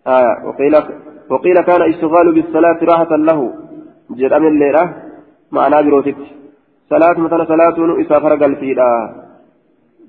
[0.08, 0.76] آية وقيل
[1.32, 3.40] وقيل كان اشتغال بالصلاة راحة له.
[4.20, 4.84] جرأم الليلة
[5.52, 6.16] معنى بروتك
[6.90, 8.76] صلاة مثلا صلاة إسافر قلبي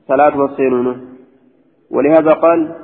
[0.08, 1.16] صلاة والسينون
[1.90, 2.74] ولهذا قال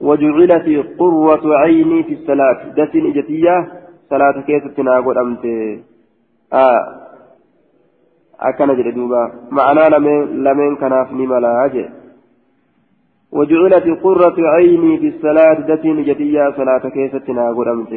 [0.00, 3.72] وجعلت قرة عيني في الصلاة دسين إجتية
[4.10, 5.44] صلاة كيف تناقض أمت
[6.52, 6.82] آه
[8.40, 11.86] أكن جدوبا معنى لمن لمن كناف نملا أجي
[13.32, 17.92] وجعلت قرة عيني في الصلاة دسين إجتية صلاة كيف تناقض أمت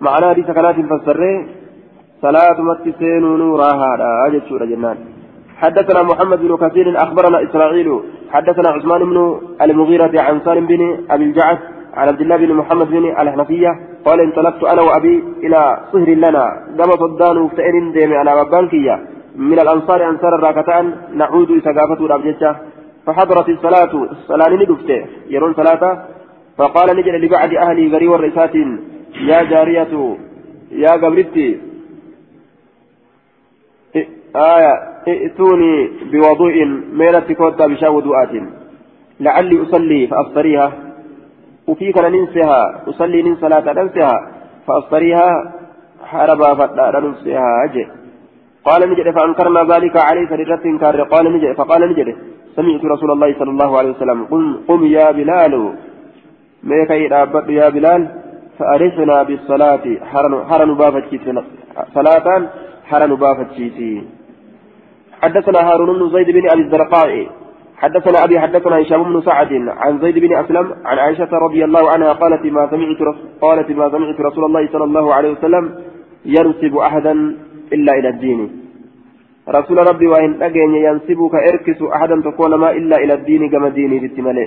[0.00, 1.63] معنى حديث كانت فسره
[2.24, 3.90] صلاة متسين نورها
[4.26, 4.96] أجد شورة جنان
[5.62, 7.88] حدثنا محمد بن كثير أخبرنا إسرائيل.
[8.30, 9.18] حدثنا عثمان بن
[9.62, 11.58] المغيرة عن سالم بن أبي الجعد
[11.94, 13.72] عن عبد الله بن محمد بن الحنفية.
[14.06, 15.60] قال انطلقت أنا وأبي إلى
[15.92, 16.44] صهر لنا.
[16.78, 18.96] كما صدان وفتئن ديمي على بانكية.
[19.36, 20.92] من الأنصار أنصار الراكتان.
[21.14, 22.56] نعود إسقافة الأبجدة
[23.06, 23.92] فحضرت الصلاة.
[24.14, 25.82] الصلاة ندفته يرون صلاة.
[26.58, 28.54] فقال نجل لبعد أهلي غري والرئيسات
[29.30, 30.16] يا جارية
[30.72, 31.73] يا قبرتي.
[34.36, 34.74] آية
[35.08, 38.32] ائتوني بوضوء ميلة كوتا بشا وضوءات.
[39.20, 40.72] لعلي أصلي فأفطريها.
[41.68, 44.14] وفي كان ننسها أصلي ننسى صلاة ننسها
[44.66, 45.52] فأفطريها.
[46.04, 47.86] حربا فتا ننسها أجي.
[48.64, 52.16] قال نجد فأنكرنا ذلك عليه فريرة كار قال نجد فقال نجد
[52.56, 55.74] سمعت رسول الله صلى الله عليه وسلم قم, قم يا بلال.
[56.62, 56.94] ميكا
[57.50, 58.08] يا بلال
[58.58, 59.84] فأرثنا بالصلاة.
[60.50, 61.04] حرن بافت
[61.94, 62.48] صلاة
[62.84, 63.48] حرن بافت
[65.22, 67.26] حدثنا هارون بن زيد بن أبي الزرقاء
[67.76, 72.12] حدثنا أبي حدثنا هشام بن سعد عن زيد بن أسلم عن عائشة رضي الله عنها
[72.12, 75.74] قالت ما سمعت قالت ما سمعت رسول الله صلى الله عليه وسلم
[76.24, 77.12] ينسب أحدا
[77.72, 78.60] إلا إلى الدين.
[79.48, 84.46] رسول ربي وإن أجن ينسبك إركس أحدا تكون ما إلا إلى الدين كما ديني بالتمالي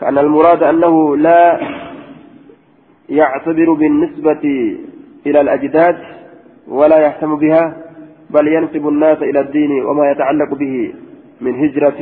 [0.00, 1.60] كأن المراد أنه لا
[3.08, 4.44] يعتبر بالنسبة
[5.26, 5.98] إلى الأجداد
[6.68, 7.87] ولا يهتم بها
[8.30, 10.94] بل ينسب الناس إلى الدين وما يتعلق به
[11.40, 12.00] من هجرة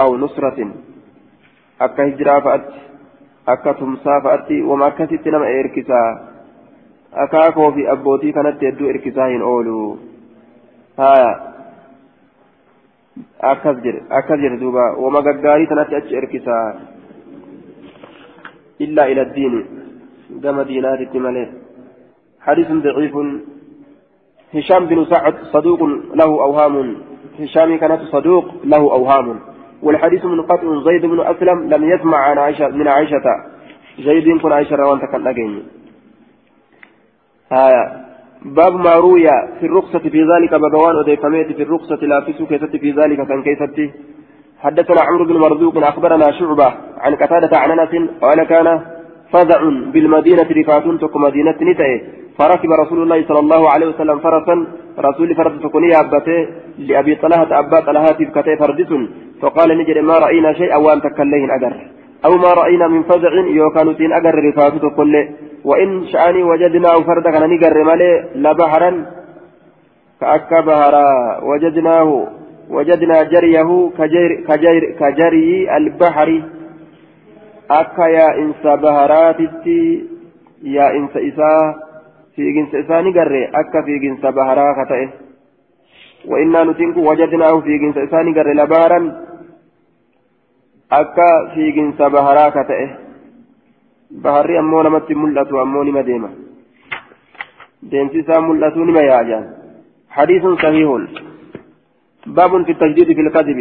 [0.00, 0.58] أو نصرة.
[1.80, 2.68] أكا هجرة فأت
[3.48, 4.92] أكا تمسا فأت وما
[5.26, 6.02] نما إركسا.
[7.14, 9.98] أكاكو في أبوتي كانت يدو إركساهن أولو.
[10.98, 11.54] ها
[14.60, 16.74] duuba wama gaggaarii tanatti achi erkisaa
[18.78, 19.60] illaa ila diini
[20.42, 21.48] gama diinaatitti malee
[22.46, 23.28] hadiisun daciifun
[24.54, 25.82] هشام بن سعد صدوق
[26.14, 26.96] له أوهام.
[27.40, 29.40] هشام كانت صدوق له أوهام.
[29.82, 33.24] والحديث منقطع زيد بن أسلم لم يسمع عن عائشة من عائشة.
[33.98, 35.62] زيد كن عائشة روان تكن
[37.52, 38.04] آية
[38.44, 39.26] باب ما روي
[39.60, 42.32] في الرخصة في ذلك بابوان وديفميت في الرخصة لا في
[42.78, 43.90] في ذلك كان كيفتي
[44.60, 48.80] حدثنا عمرو بن مرزوق أخبرنا شعبة عن قتادة عن أنس قال كان
[49.32, 52.02] فزع بالمدينة رفاتون تك مدينة نتأي
[52.38, 54.56] فركب رسول الله صلى الله عليه وسلم فرسا.
[54.98, 56.46] رسول فرس تكوني أبته
[56.78, 58.90] لأبي طلحة أبا طلحة كتي فردس.
[59.42, 61.72] فقال نجد ما رأينا شيئا وأن تكلين أجر.
[62.26, 65.14] أو ما رأينا من فزع يوكان تين أجر رفاتو كل
[65.64, 68.90] وإن شأني وجدناه فردا كان نجر مالي لبحرا.
[70.20, 71.08] كأكا بهرا
[71.48, 72.08] وجدناه
[72.70, 73.68] وجدنا جريه
[73.98, 76.30] كجر كجر كجري البحر.
[77.68, 80.04] akka yaa'insa baharaatitti
[80.76, 81.83] yaa'insa isaa
[82.36, 85.06] fiiginsa isaa ni garre akka fiiginsa baharaa ka ta'e
[86.30, 89.10] wa'innaa nutiin kun wajadnaahu fiiginsa isaa ni garre labaaran
[91.00, 92.86] akka fiiginsa baharaa ka ta'e
[94.22, 96.30] baharri ammoo namatti mul'atu ammoo nima deema
[97.90, 99.52] deemsi isaa mul'atu nima yaa'ajaan
[100.14, 100.90] حديث صحيح
[102.26, 103.58] باب في التجديد في الكذب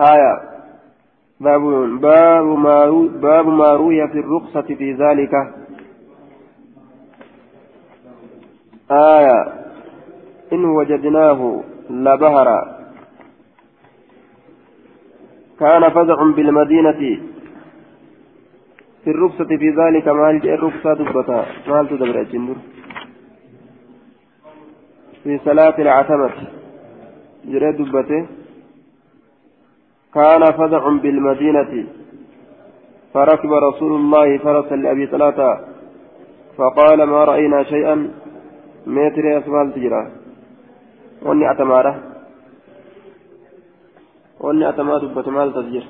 [0.00, 0.32] آية
[1.40, 1.62] باب
[3.22, 5.34] باب ما روي في الرخصة في ذلك
[8.90, 9.52] آية.
[10.52, 12.80] إن وجدناه لبهرا.
[15.60, 17.20] كان فزع بالمدينة.
[19.04, 21.46] في الرخصة في ذلك ما الرخصة دبتا.
[21.68, 22.54] ما تدبر الجندر.
[25.24, 26.30] في صلاة العتمة.
[27.44, 28.26] جريد دبته.
[30.14, 31.86] كان فزع بالمدينة.
[33.14, 35.60] فركب رسول الله فرسا لأبي ثلاثة
[36.56, 38.10] فقال ما رأينا شيئا؟
[38.86, 40.00] Meetirii as maaltu jira
[41.26, 41.92] wanni atamaadha
[44.40, 45.88] wanni atamaa dubbate maal tas jira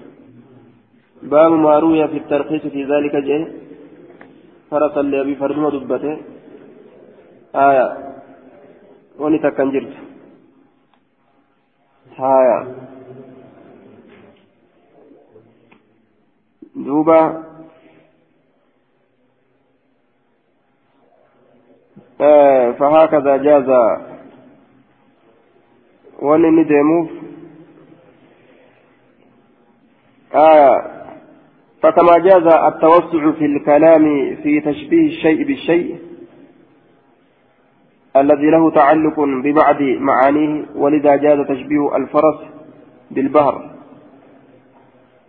[1.30, 3.42] baabu maa ruwiya fi tarkiisi fi zaalika jee
[4.70, 6.18] فرسا لأبي فردما دبته
[7.54, 7.86] آية
[9.18, 9.94] وني تكن جرت
[12.20, 12.58] آية
[16.76, 17.49] دوبا آه
[22.78, 23.68] فهكذا جاز
[26.22, 27.10] وني ندموف
[30.34, 30.82] آية
[31.82, 35.98] فكما جاز التوسع في الكلام في تشبيه الشيء بالشيء
[38.16, 42.40] الذي له تعلق ببعض معانيه ولذا جاز تشبيه الفرس
[43.10, 43.70] بالبهر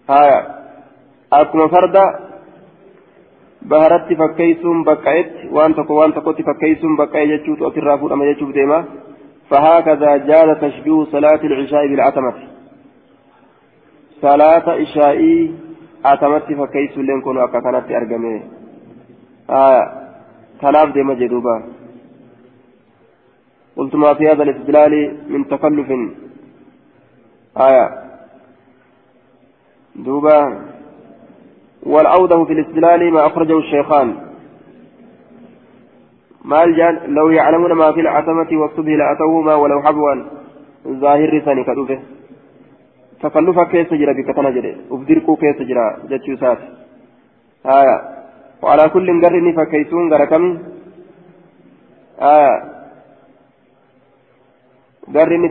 [0.10, 0.62] هايا
[1.34, 2.31] أكما فردا
[3.62, 8.86] بهرت فكيسون بقيت وأنت وأنت كنت فكيسون بقيت يجوت أترافون أما يجوت ديما
[9.50, 12.34] فهكذا جاز تشبيه صلاة العشاء بالعتمة
[14.22, 15.52] صلاة عشائي
[16.04, 18.42] atamatti fakkeessulleen kun akka kanatti argame.
[20.62, 21.56] Kanaaf deema jedhuuba
[23.76, 24.94] قلت ما في هذا الاستدلال
[25.30, 25.90] من تكلف
[27.58, 27.86] آية
[29.96, 30.38] دوبا
[31.84, 34.16] والأوضح في الاستدلال ما أخرجه الشيخان.
[36.46, 40.16] ما الجان لو يعلمون ما في العتمة والصبح لأتوهما ولو حبوا
[40.88, 41.30] ظاهر
[43.70, 46.66] keessa jira bika tana jedhe uf dirquu keessa jira jechuu isaati
[47.64, 48.22] haya
[48.62, 50.58] وعلى كل قرن فكيسون غركم
[52.20, 52.58] آه
[55.16, 55.44] قرن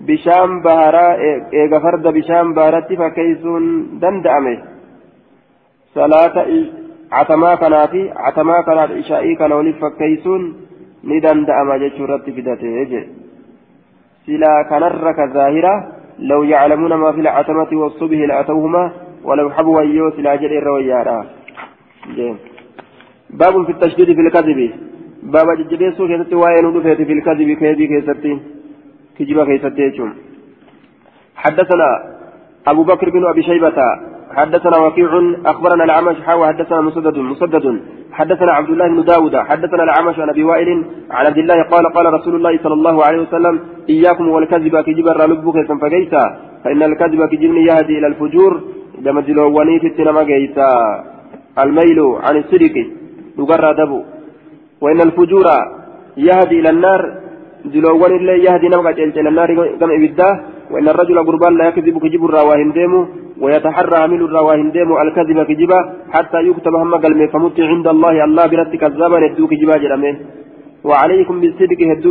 [0.00, 1.06] بشام بهارا
[1.52, 3.64] ايغا فرد بشام بهارا اتفاكيسون
[4.02, 4.58] دندأمه
[5.94, 6.36] صلاة
[7.12, 10.42] عتما كناتي عتما كنات إشائي كان ولي فكيسون
[11.04, 13.02] ندندأم جيشورة فدته يجي
[14.26, 15.74] سلا كنرك ظاهرة
[16.18, 18.84] لو يعلمون ما في العتمة والصبح لأتوهما
[19.24, 21.18] ولو حبوا أيوس لا جل الرويارا
[23.40, 24.60] باب في التشديد في الكذب
[25.22, 28.32] باب ججبيسو كيستي ودفيت في الكذب كيدي كيستي
[29.18, 30.10] كجبا كيستي
[31.36, 31.88] حدثنا
[32.66, 33.78] أبو بكر بن أبي شيبة
[34.36, 35.10] حدثنا وكيع
[35.46, 37.80] أخبرنا العمش حاوى حدثنا مسدد مسدد
[38.12, 42.14] حدثنا عبد الله بن داود حدثنا العمش عن أبي وائل عن عبد الله قال قال
[42.14, 43.60] رسول الله صلى الله عليه وسلم
[43.90, 46.24] إياكم والكذب كجب الرلبك فقيسا
[46.64, 48.60] فإن الكذب كجبن يهدي إلى الفجور
[49.04, 50.68] كما دلواني في التنمى قيسا
[51.62, 52.74] الميل عن الصدق
[53.38, 54.00] يقرى دبو
[54.80, 55.46] وإن الفجور
[56.16, 57.27] يهدي إلى النار
[57.74, 59.50] دلوان الله يهدي نمغة إلى النار
[59.80, 60.28] كما إبدا
[60.72, 63.00] وإن الرجل قربان لا يكذب كجب الرواهن ديمو
[63.42, 65.78] ويتحرى عمل الرواهن ديمو الكذب كجبا
[66.14, 70.12] حتى يكتب هم قلمي فمت عند الله الله برت كذابا ندو كجبا جرمه
[70.88, 72.10] وعليكم بالصدق هدو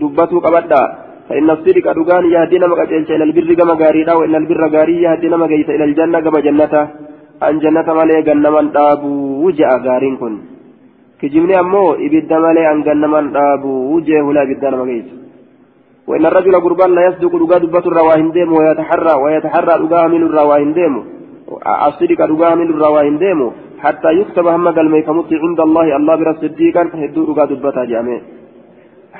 [0.00, 0.82] دبتو قبدا
[1.28, 5.84] فإن الصدق أدوغان يهدينا مقاتل إلى البر كما غاريدا وإن البر غاري يهدينا مقايت إلى
[5.88, 6.74] الجنة كما جنة
[7.48, 9.10] أن جنة مالي غنمان دابو
[9.44, 10.34] وجاء غارين كن
[11.22, 15.08] كجبني أمو إبدا مالي أن غنمان دابو وجاء هلا إبدا مقايت
[16.08, 21.02] وإن الرجل قربان لا يصدق دغا دبة الرواهن ديمو ويتحرى ويتحرى دغا من الرواهن ديمو
[21.88, 23.48] الصدق دغا من الرواهن ديمو
[23.84, 24.66] حتى يكتب هم
[25.06, 28.18] فمت عند الله الله برا صديقا هدو دغا دبة جامع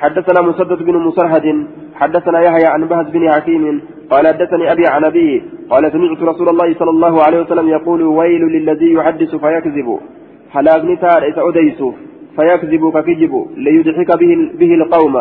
[0.01, 3.81] حدثنا مسدد بن مسرهد حدثنا يحيى عن بهز بن حكيم
[4.11, 8.41] قال حدثني أبي عن أبيه قال سمعت رسول الله صلى الله عليه وسلم يقول ويل
[8.41, 9.99] للذي يحدث فيكذب.
[10.53, 11.79] هلاكني تار اذا اوديس
[12.35, 15.15] فيكذب فكذب ليضحك به به القوم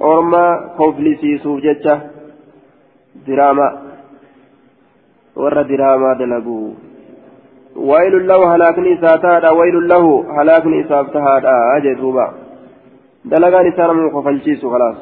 [0.00, 0.44] orma
[0.76, 2.00] koflisiisuuf jecha
[3.26, 3.66] diraama
[5.36, 6.76] warra diraamaa dalagu
[7.90, 12.26] waylun lahu halaakni isaa tahaadha waylun lahu halaakni isaaf tahaadha jee duuba
[13.24, 14.98] dalagaan isaa namu kofalchiisu khalaas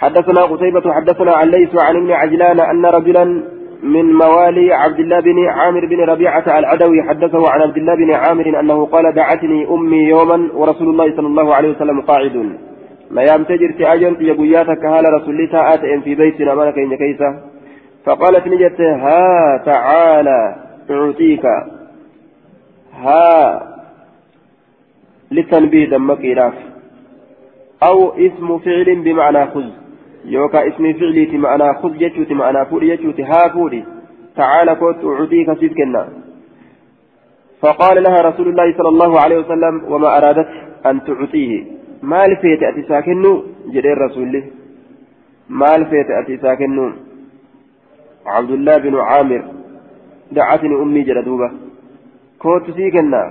[0.00, 3.24] حدثنا قتيبة حدثنا عن ليس عن ابن عجلان أن رجلا
[3.82, 8.60] من موالي عبد الله بن عامر بن ربيعة العدوي حدثه عن عبد الله بن عامر
[8.60, 12.58] أنه قال دعتني أمي يوما ورسول الله صلى الله عليه وسلم قاعد.
[13.10, 17.40] ما يام تجرت أجنت يبوياتك هال رسول الله تآت في بيتنا مالك إن كيسة.
[18.04, 20.56] فقالت نجت ها تعالى
[20.90, 21.44] أعطيك.
[22.94, 23.62] ها
[25.30, 26.54] للتنبيه دمك إلاف
[27.82, 29.89] أو اسم فعل بمعنى خذ.
[30.24, 33.84] يوكا اسم فعلي معنا خذ يجوتي معنا فوري يجوتي ها فوري
[34.36, 36.08] تعالى كنت أعطيك سيد كنا
[37.62, 40.48] فقال لها رسول الله صلى الله عليه وسلم وما أرادت
[40.86, 41.64] أن تعطيه
[42.02, 43.44] ما لفيت أتي ساكنو
[43.74, 44.42] جدير رسول
[45.48, 46.86] ما لفيت أتي ساكنو
[48.26, 49.42] عبد الله بن عامر
[50.32, 51.48] دعتني أمي جلدوبة
[52.42, 53.22] كنت سيكنا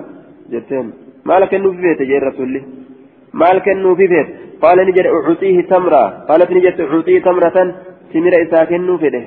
[0.51, 0.93] jetteen.
[1.23, 2.05] Maal kennuufi feete?
[2.11, 2.61] jee rasuulli.
[3.33, 4.31] Maal kennuufi feete?
[4.31, 4.48] qaala ni
[5.19, 7.67] ucuxiihi tamra qaalat ni jette ucuxiihi tamratan
[8.11, 9.23] timira isaa kennuu fedhe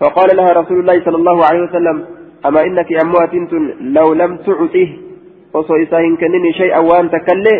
[0.00, 2.04] فقال لها رسول الله صلى الله عليه وسلم
[2.46, 3.32] أما إنك أموات
[3.96, 4.90] لو لم تعطيه
[5.54, 7.56] وصو إساهن كنني شيئا وأنت كله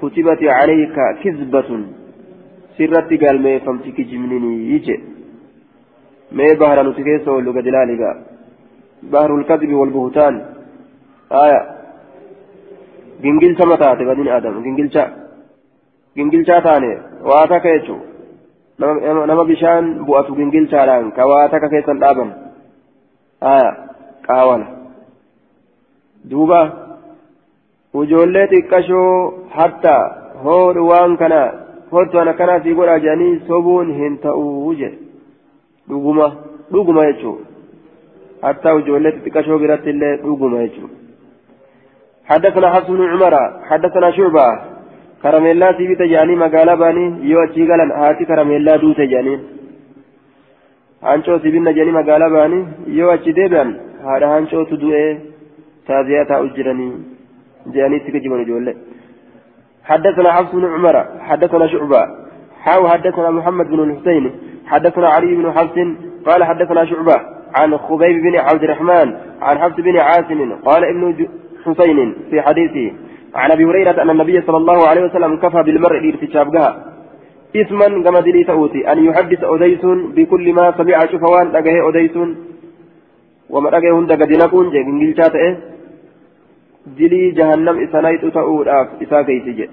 [0.00, 1.70] كتبت عليك كذبة.
[2.76, 4.96] سرت قال ما فمتك جمنيني يجي.
[6.36, 8.02] ما بهر نتكيس ولو دلالك
[9.12, 10.34] بهر الكذب والبهتان.
[11.44, 11.60] آية.
[13.22, 14.54] جنجل سمتات بدين آدم.
[14.64, 15.04] جنجل شا
[16.16, 16.92] جنجل شا تاني
[17.22, 17.96] واتا كيتشو
[18.78, 22.30] nama bishaan bu'atu gingilchaadhaan ka waa takka keessan dhaaban
[24.26, 24.66] qaawala
[26.30, 26.60] duuba
[28.02, 29.94] ijoollee xiqqashoo hatta
[30.44, 31.40] hoodhu waan kana
[31.92, 34.98] hoodtu ana kanaa fi godha jedhanii sobuun hin ta'uu jedhe
[35.88, 36.26] dhuguma
[36.72, 37.40] dhuguma jechuun
[38.42, 40.92] hatta ijoollee xiqqashoo biratti illee dhuguma jechuun
[42.30, 43.34] حدثنا حفص بن عمر
[43.68, 44.10] حدثنا
[45.22, 49.34] شعبة كرميلا سيبت جاني مقالة باني يو أتشي قالن هاتي كرميلا دوت جاني
[51.02, 53.68] هانشو سيبنا جاني مقالة باني يو أتشي ديبان
[54.04, 55.18] هذا هانشو تدوئي
[55.86, 56.88] تازياتا أجرني
[57.74, 58.74] جاني تكجبن جولي
[59.84, 60.96] حدثنا حفص بن عمر
[61.28, 62.02] حدثنا شعبة
[62.64, 64.24] حاو حدثنا محمد بن الحسين
[64.66, 65.76] حدثنا علي بن حفص
[66.26, 67.16] قال حدثنا شعبة
[67.58, 69.08] عن خبيب بن عبد الرحمن
[69.42, 71.28] عن حفص بن عاصم قال ابن
[71.64, 73.05] حسين في حديثه
[73.36, 76.84] عن أبي هريرة أن النبي صلى الله عليه وسلم كفى بالمرء لارتشابها.
[77.56, 78.42] اسما كما دلي
[78.92, 79.84] أن يحدث اوديس
[80.16, 81.52] بكل ما سمع شفوان.
[81.52, 82.16] دغه اوديس
[83.50, 85.56] وما دغه هند غدينكون جنجل تاته
[86.98, 89.68] دلي جهنم اسنايت تؤوداف إسا كيسجه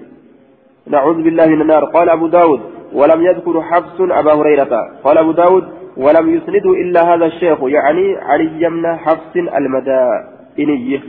[0.86, 1.84] نعوذ بالله من النار.
[1.84, 2.60] قال أبو داود
[2.92, 4.72] ولم يذكر حفص أبا هريرة.
[5.04, 5.64] قال أبو داود
[5.96, 7.58] ولم يسنده إلا هذا الشيخ.
[7.62, 11.00] يعني علي بن حفص المدائني.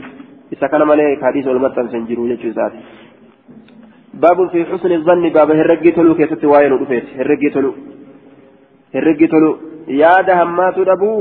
[0.52, 2.80] إذا كان مالك حديث والمتن سنجروا يجو ذاتي
[4.22, 7.70] باب في حسن الظن باب هرقي تلو كيست واين ودفيت هرقي تلو
[8.94, 9.50] هرقي تلو
[10.02, 11.12] ياد همات أبو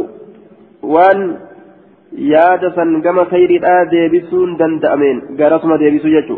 [0.93, 1.19] وان
[2.33, 6.37] ياد سنقم خير آدي بسون دند أمين قرصما ديبسو يجو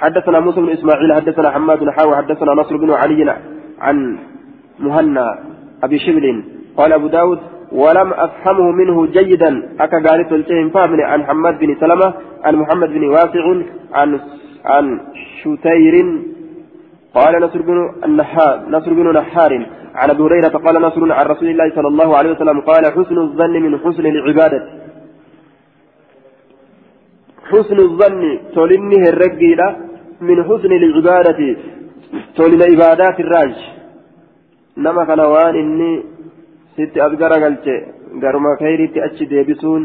[0.00, 3.36] حدثنا موسى بن إسماعيل حدثنا حماد بن حاوى حدثنا نصر بن علي
[3.78, 4.18] عن
[4.78, 5.26] مهنا
[5.84, 6.24] أبي شبل
[6.76, 7.40] قال أبو داود
[7.72, 9.76] ولم أفهمه منه جيدا.
[9.80, 12.14] أكا قالت الجهم فامن عن حماد بن سلمة
[12.44, 13.44] عن محمد بن واسع
[13.92, 14.20] عن
[14.64, 15.00] عن
[15.42, 15.94] شتير.
[17.14, 19.66] قال نصر بن النحار نصر بن نحار.
[19.94, 23.52] عن أبي هريرة قال نصر عن رسول الله صلى الله عليه وسلم قال حسن الظن
[23.62, 24.62] من حسن العبادة.
[27.50, 29.76] حسن الظن تولنه الرجيلة
[30.20, 31.56] من حسن العبادة
[32.36, 33.54] تولن عبادات الراج.
[34.76, 36.02] نما كان وان إني
[36.80, 37.74] sitti as garagalche
[38.22, 39.82] garuma kayriitti achi deebisuun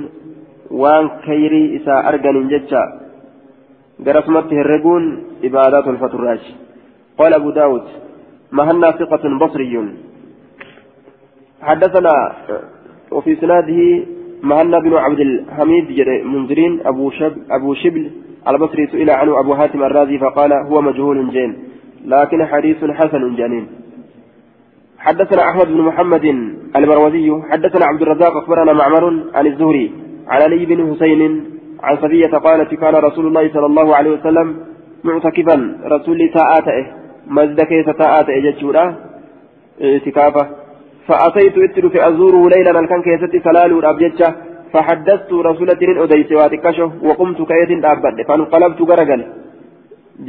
[0.81, 2.83] waan kayrii isaa arganiin jecha
[4.05, 5.03] garasumatti herreguun
[5.49, 6.55] ibaadaa tolfaturraachi
[7.19, 7.83] قال أبو داود
[8.51, 9.75] مهنا ثقة بصري
[11.61, 12.15] حدثنا
[13.11, 14.03] وفي سناده
[14.43, 18.11] مهنا بن عبد الحميد منذرين أبو, شب أبو شبل
[18.47, 21.51] البصري سئل عنه أبو هاتم الرازي فقال هو مجهول جين
[22.05, 23.67] لكن حديث حسن جنين
[25.05, 26.25] حدثنا أحمد بن محمد
[26.75, 29.91] المروزي حدثنا عبد الرزاق أخبرنا معمر عن الزهري
[30.27, 31.21] عن علي بن حسين
[31.83, 34.47] عن صفية قالت كان رسول الله صلى الله عليه وسلم
[35.03, 36.86] معتكفا رسول تاءاته
[37.27, 38.95] مزد كيس تاءاته جتشورا
[39.82, 40.45] اعتكافه.
[41.07, 44.29] فأتيت اتر في أزوره ليلا كان كيستي سلال أبجتشه
[44.73, 49.21] فحدثت رسول ترين أديس واتكشه وقمت كيد أبد فانقلبت غرقل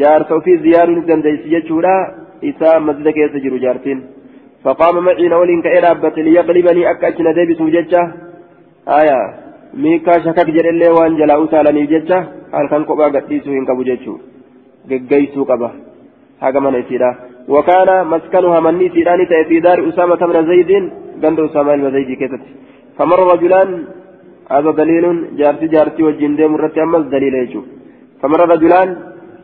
[0.00, 1.96] جارت في زيار دنديس جتشورا
[2.44, 3.32] إساء مزد كيس
[3.64, 4.15] جارتين.
[4.66, 8.02] فقام معي نولين كإرابة ليقلبني أكا أجنا ديبس ججة
[8.98, 9.20] آية
[9.82, 12.18] ميكا شكك جل اللي وان جلا أسالني ججة
[12.56, 14.14] هل كان قبا قديسو إن كبو ججو.
[15.10, 15.70] قيسو قبا.
[16.44, 17.10] هذا من يسيرا.
[17.54, 20.70] وكان مسكنها من سيراني في دار أسامة بن زيد.
[21.22, 22.42] قند أسامة بن زيد كتت
[22.98, 23.70] فمر رجلان.
[24.54, 25.04] هذا دليل
[25.38, 27.62] جارتي جارتي والجندي مرتي أمس دليل يجو.
[28.20, 28.88] فمر رجلان.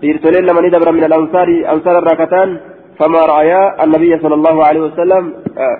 [0.00, 1.48] بيرتولين لمن يدبر من الأنصار.
[1.74, 2.50] أنصار الراكتان.
[3.02, 5.78] فما رأيا النبي صلى الله عليه وسلم آه،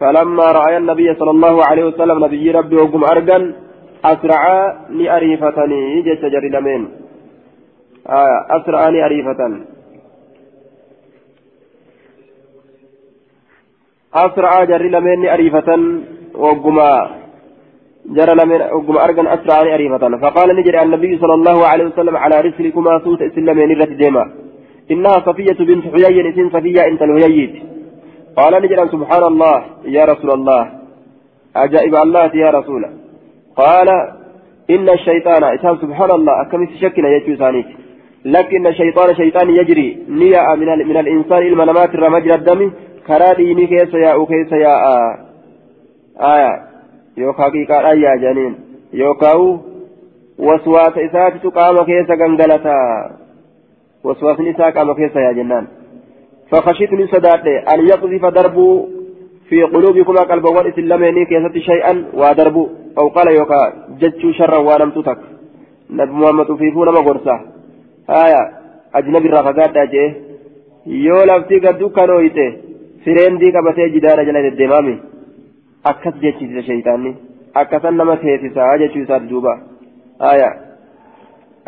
[0.00, 3.38] فلما رأى النبي صلى الله عليه وسلم نبي ربي وقم أرقا
[4.04, 4.58] أسرعا
[4.90, 6.88] لأريفتني جيش جري لمن؟
[8.08, 9.40] آه أسرعا لأريفة
[14.14, 15.70] أسرعا جري لمن أريفة
[16.34, 16.78] وقم
[18.16, 22.92] جرى لمن وقم أرقا أسرعا لأريفة فقال نجري النبي صلى الله عليه وسلم على رسلكما
[23.04, 24.45] سوت إسلامين رت ديما
[24.90, 27.54] إنها صفية بنت حيي إسم صفية أنت الهييت
[28.36, 30.70] قال نجرا سبحان الله يا رسول الله.
[31.56, 32.86] عجائب الله يا رسول.
[33.56, 33.88] قال
[34.70, 37.66] إن الشيطان إسان سبحان الله أكمل شكنا يجو ثانيت
[38.24, 39.98] لكن الشيطان شيطان يجري.
[40.08, 42.72] نيا من, من الإنسان المنامات الرمجر الدم.
[43.06, 45.18] كرا ديني كيس يا أو كيس يا آه.
[46.20, 46.52] آية.
[47.16, 48.54] يوكا حقيقة يا جنين.
[48.92, 49.58] يوكاو
[50.38, 52.76] وسواس إسات تقام كيس غنغلتا.
[54.06, 55.64] وسواس نساء قام كيس يا جنان.
[56.50, 58.68] فخشيت من صداته أن يقذف دربه
[59.48, 62.66] في قلوبكما قلبوان إسلامين كيست شيئا ودربوا
[62.98, 63.60] أو قال يوكا
[64.00, 65.20] جتشو شرا ولم تتك
[65.98, 67.36] نبي محمد في فونا مغرسة
[68.24, 68.42] آية
[68.98, 70.10] أجنبي الرفقات أجيه
[70.86, 72.44] yoo lafti gaddu kanooyite
[73.04, 74.94] fireendii qabatee jidaara jala deddeemaami
[75.90, 77.12] akkas jechiisa shaytaanni
[77.60, 79.54] akkasan nama teessisaa jechuu isaati duuba
[80.30, 80.50] aya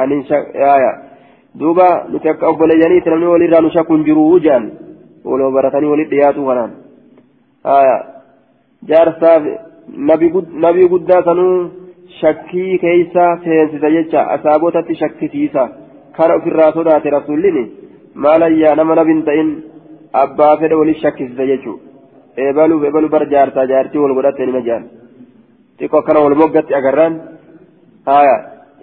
[0.02, 0.22] anin
[0.74, 0.92] aya
[1.54, 4.70] duuba nuti akka obboleeyyaniiti namni walirraa nu shakkuun jiruu jaan
[5.24, 6.72] waloo baratanii walit dhiyaatu kanaan
[8.90, 9.42] jaarsaaf
[10.64, 11.54] nabii guddaa sanuu
[12.20, 15.64] shakkii keeysa seensisa jecha asaabotatti shakkisiisa
[16.16, 17.64] kana ofirraa sodaate rasuullini
[18.24, 19.50] maalayyaa nama nabin ta'in
[20.22, 21.76] abbaa fedhe walit shakkisisa jechuu
[22.44, 24.84] eebaluuf eebalu bar jaarsaa jaartii wal godhatte nima jaan
[25.78, 27.14] xiqqoo akkana wal moggatti agarraan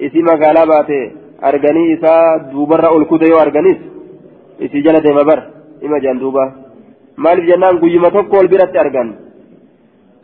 [0.05, 0.99] isii magaalaa baate
[1.49, 3.79] arganii isaa duubarra ol kude yoo arganis
[4.65, 5.39] isii jala deema bar
[5.85, 6.43] ima jaan duuba
[7.23, 9.09] maaliif jennaan guyyuma tokko wal biratti argan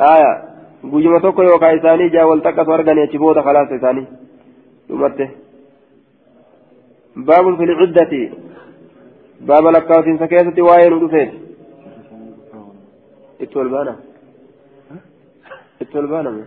[0.04, 0.32] haya
[0.94, 4.06] guyyuma tokko yookaan isaanii ijaa wal taqqasu arganii achi booda khalaasa isaanii
[4.90, 5.26] dhumatte
[7.28, 8.22] baabun fil cuddati
[9.50, 11.38] baaba lakkaa'utiinsa keessatti waa'ee nu dhufeeti
[13.44, 13.94] itti ol baana
[15.84, 16.44] itti ol baaname